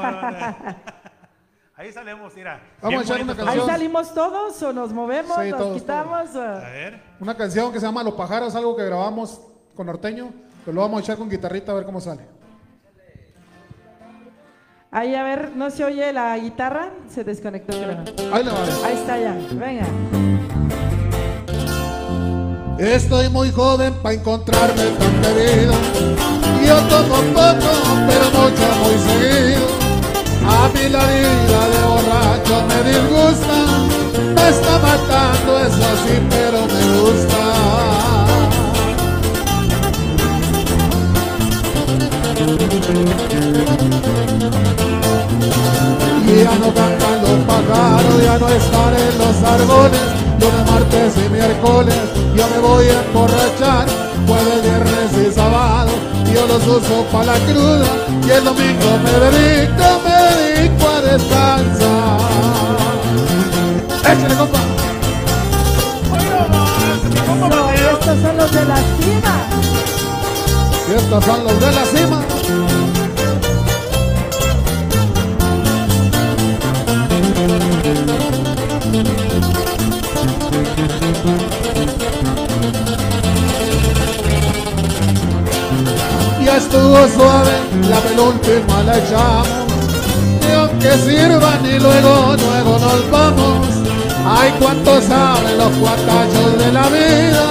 [1.76, 2.60] Ahí salimos, mira.
[2.82, 3.60] Vamos a echar una canción.
[3.60, 6.34] ¿Ahí salimos todos o nos movemos, nos quitamos?
[6.34, 7.00] A ver.
[7.20, 9.40] Una canción que se llama Los pájaros, algo que grabamos
[9.76, 10.32] con norteño,
[10.64, 12.22] pero lo vamos a echar con guitarrita a ver cómo sale.
[14.90, 16.88] Ahí, a ver, ¿no se oye la guitarra?
[17.10, 17.76] Se desconectó.
[18.32, 18.86] Ahí la va.
[18.86, 20.35] Ahí está ya, venga.
[22.78, 25.72] Estoy muy joven para encontrarme tan querido.
[26.66, 27.72] Yo tomo poco,
[28.06, 29.66] pero mucho muy seguido.
[30.46, 33.58] A mí la vida de borracho me disgusta.
[34.34, 37.40] Me está matando, eso sí, pero me gusta.
[46.26, 51.28] Y ya no cantan los pájaros, ya no están en los árboles lunes, martes y
[51.30, 51.94] miércoles
[52.34, 53.86] yo me voy a emborrachar,
[54.26, 55.90] jueves, viernes y sábado
[56.32, 57.86] yo los uso para la cruda
[58.26, 62.18] y el domingo me dedico, me dedico a descansar.
[64.00, 64.58] Échale, compa.
[67.48, 69.34] No, estos son los de la cima.
[70.88, 72.35] Y estos son los de la cima.
[87.04, 87.52] Suave,
[87.90, 89.48] la penúltima la echamos.
[90.48, 93.66] Y aunque sirvan y luego, luego nos vamos.
[94.24, 97.44] Ay, cuánto saben los cuatachos de la vida.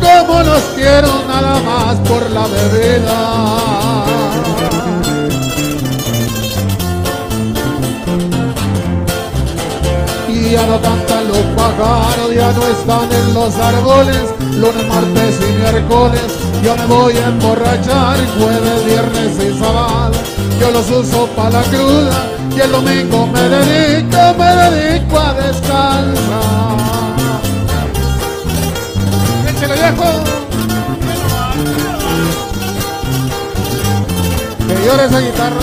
[0.00, 4.08] Como los quiero nada más por la bebida.
[10.50, 14.24] ya no cantan los pájaros, ya no están en los árboles,
[14.56, 20.12] lunes, martes y miércoles, yo me voy a emborrachar, jueves, viernes y sábado,
[20.60, 26.78] yo los uso para la cruda, y el domingo me dedico, me dedico a descansar.
[29.80, 30.24] Viejo.
[34.66, 35.60] Que llore esa guitarra.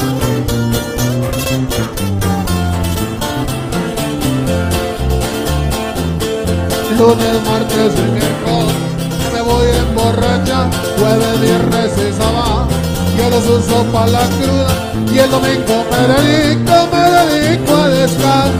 [6.97, 8.85] lunes, martes y miércoles
[9.33, 12.67] me voy a emborrachar, jueves, viernes y sábado
[13.17, 14.67] yo los uso para la cruda
[15.11, 18.55] y el domingo me dedico, me dedico a descansar.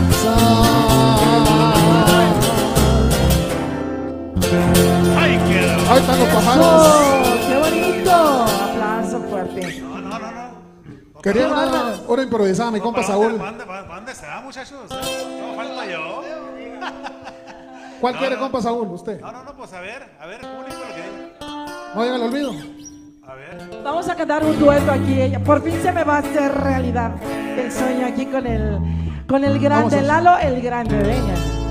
[5.18, 5.60] ¡Ay, qué
[5.90, 7.28] Ahí están los pájaros.
[7.48, 8.46] ¡Qué bonito!
[8.64, 9.82] Aplauso fuerte.
[9.82, 11.22] No, no, no, no.
[11.22, 13.36] Quería una hora improvisada, mi compa Saúl.
[13.36, 14.90] ¿Para dónde se va, muchachos?
[14.90, 16.24] No falta yo.
[18.00, 18.88] ¿Cuál quiere, compa Saúl?
[18.90, 19.20] ¿Usted?
[19.20, 20.75] No, no, no, pues a ver, a ver, público.
[21.96, 22.52] No, olvido.
[23.26, 23.82] A ver.
[23.84, 25.32] Vamos a cantar un dueto aquí.
[25.46, 27.12] Por fin se me va a hacer realidad
[27.58, 28.80] el sueño aquí con el,
[29.28, 30.98] con el grande, Lalo, el grande.
[30.98, 31.65] Venga.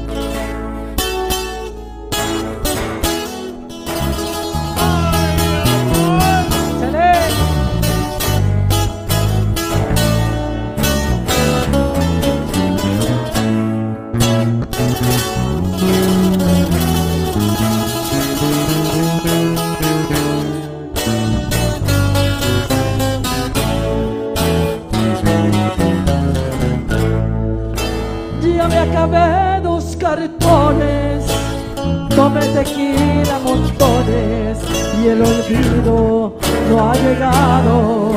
[32.25, 34.57] Tome tequila montones
[34.99, 36.33] y el olvido
[36.71, 38.13] no ha llegado.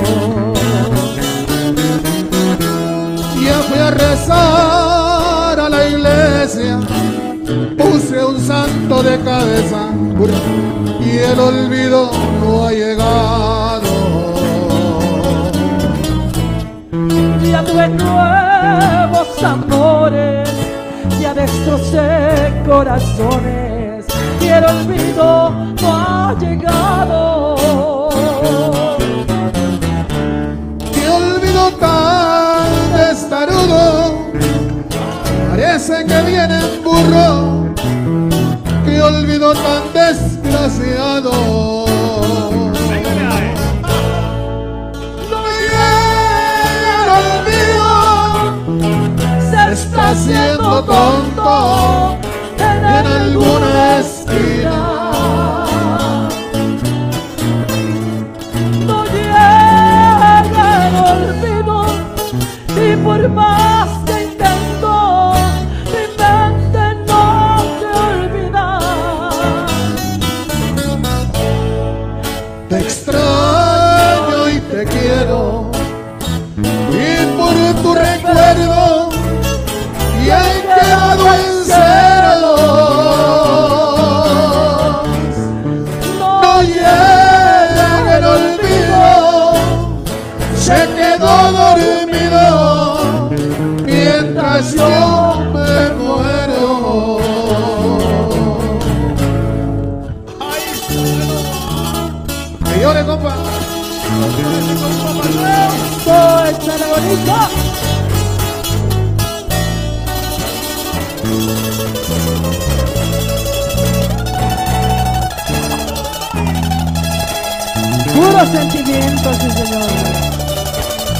[3.43, 6.79] Ya fui a rezar a la iglesia,
[7.77, 9.81] puse un santo de cabeza
[11.01, 12.09] y el olvido
[12.41, 13.93] no ha llegado.
[17.51, 20.49] Ya tuve nuevos amores,
[21.19, 23.76] ya destrocé corazones
[24.47, 25.49] y el olvido
[25.81, 27.55] no ha llegado.
[30.93, 34.31] Qué olvido tan testarudo,
[35.49, 37.73] parece que viene en burro.
[38.85, 41.31] Qué olvido tan desgraciado.
[45.29, 45.89] No llega
[47.03, 47.91] el olvido,
[49.51, 52.17] se está haciendo tonto
[52.59, 53.76] en alguna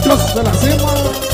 [0.02, 1.27] Dios de la cima.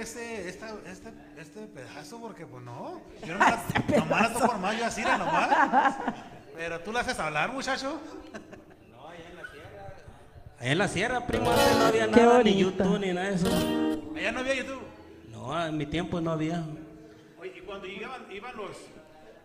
[0.00, 2.20] Ese, esta, este, este pedazo?
[2.20, 3.00] Porque, pues no.
[3.26, 3.62] Yo no la,
[3.98, 5.96] nomás la toco normal, yo así, era nomás.
[6.56, 8.00] Pero tú la haces hablar, muchacho.
[10.58, 12.56] Allá en la sierra, primo, antes no había Qué nada, ni.
[12.58, 13.48] YouTube, ni nada de eso.
[14.14, 14.82] Allá no había YouTube.
[15.30, 16.62] No, en mi tiempo no había.
[17.40, 18.76] Oye, y cuando iban, iban los,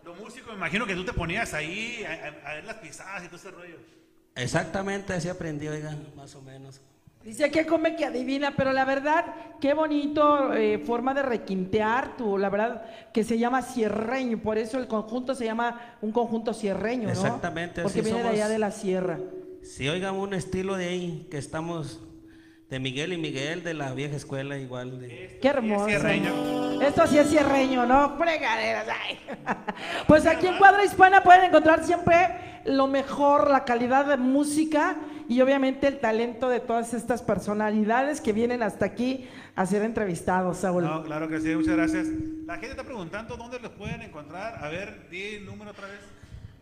[0.04, 3.24] los músicos, me imagino que tú te ponías ahí a, a- a ver las pisadas
[3.24, 3.78] y todo ese rollo.
[4.34, 6.82] Exactamente así aprendí, oiga, más o menos.
[7.26, 9.24] Dice que come que adivina, pero la verdad,
[9.60, 14.78] qué bonito eh, forma de requintear tu, la verdad, que se llama cierreño, por eso
[14.78, 17.10] el conjunto se llama un conjunto cierreño, ¿no?
[17.10, 18.52] Exactamente, Porque así viene de allá somos.
[18.52, 19.18] de la sierra.
[19.64, 22.00] Si oigan un estilo de ahí, que estamos
[22.70, 25.00] de Miguel y Miguel, de la vieja escuela igual.
[25.00, 25.40] De...
[25.42, 25.88] Qué hermoso.
[25.88, 28.16] Esto sí es cierreño, ¿no?
[28.16, 28.86] Fregaderas.
[28.88, 29.18] ay.
[30.06, 34.96] Pues aquí en Cuadra Hispana pueden encontrar siempre lo mejor, la calidad de música
[35.28, 40.58] y obviamente el talento de todas estas personalidades que vienen hasta aquí a ser entrevistados,
[40.58, 40.84] Saúl.
[40.84, 42.06] No, claro que sí, muchas gracias.
[42.46, 44.62] La gente está preguntando dónde los pueden encontrar.
[44.62, 45.98] A ver, di el número otra vez.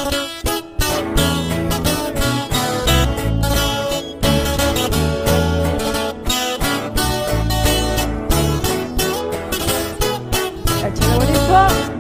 [10.84, 11.95] Échale bonito.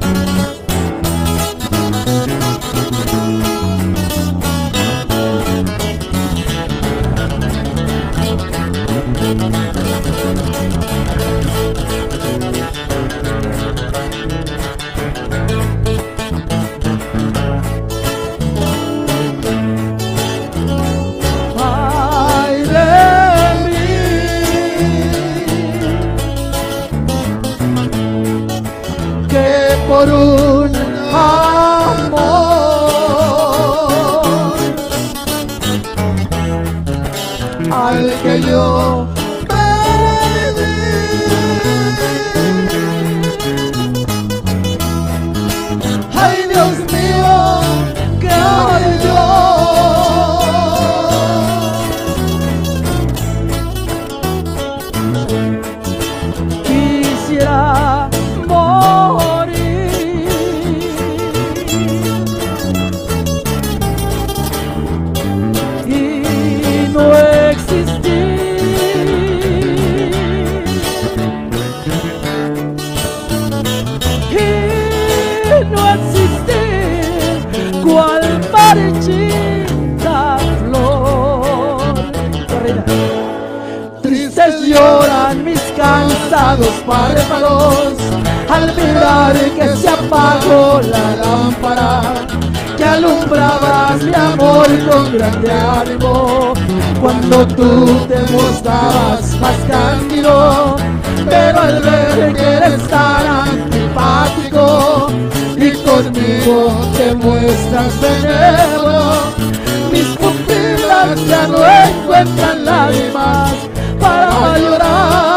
[95.17, 96.53] Grande ánimo
[97.01, 100.75] cuando tú te mostrabas más cándido
[101.29, 105.07] pero al ver que eres tan antipático
[105.57, 109.35] y conmigo te muestras benévolo.
[109.91, 113.53] Mis pupilas ya no encuentran lágrimas
[113.99, 115.34] para llorar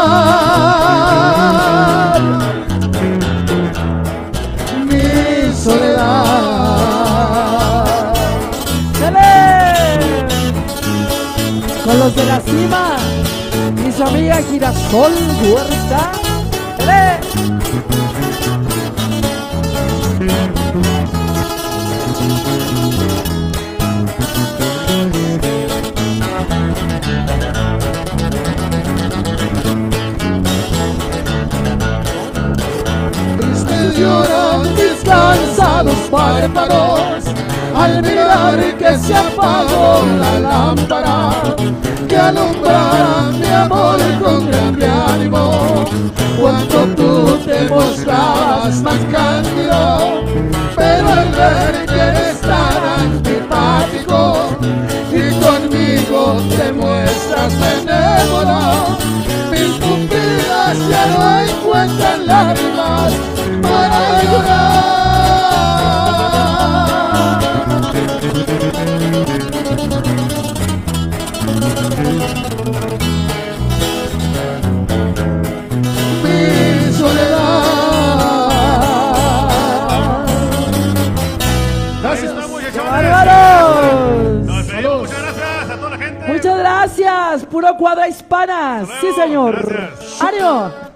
[11.99, 12.95] los de la cima.
[13.85, 15.11] Y su amiga Girasol
[15.43, 16.11] Huerta.
[33.37, 37.25] Tristes lloran mis cansados párpados
[37.75, 41.31] al mirar que se apagó la lámpara
[42.19, 45.85] que alumbraba mi amor con grande ánimo.
[46.39, 50.23] Cuando tú te mostrabas más cándido
[50.75, 52.41] pero al ver que eres
[53.03, 54.49] antipático
[55.11, 58.98] y conmigo te muestras benévolo
[87.59, 88.85] Puro cuadra hispana.
[89.01, 89.65] Sí, señor.
[89.67, 90.21] Gracias.
[90.21, 90.88] Ario.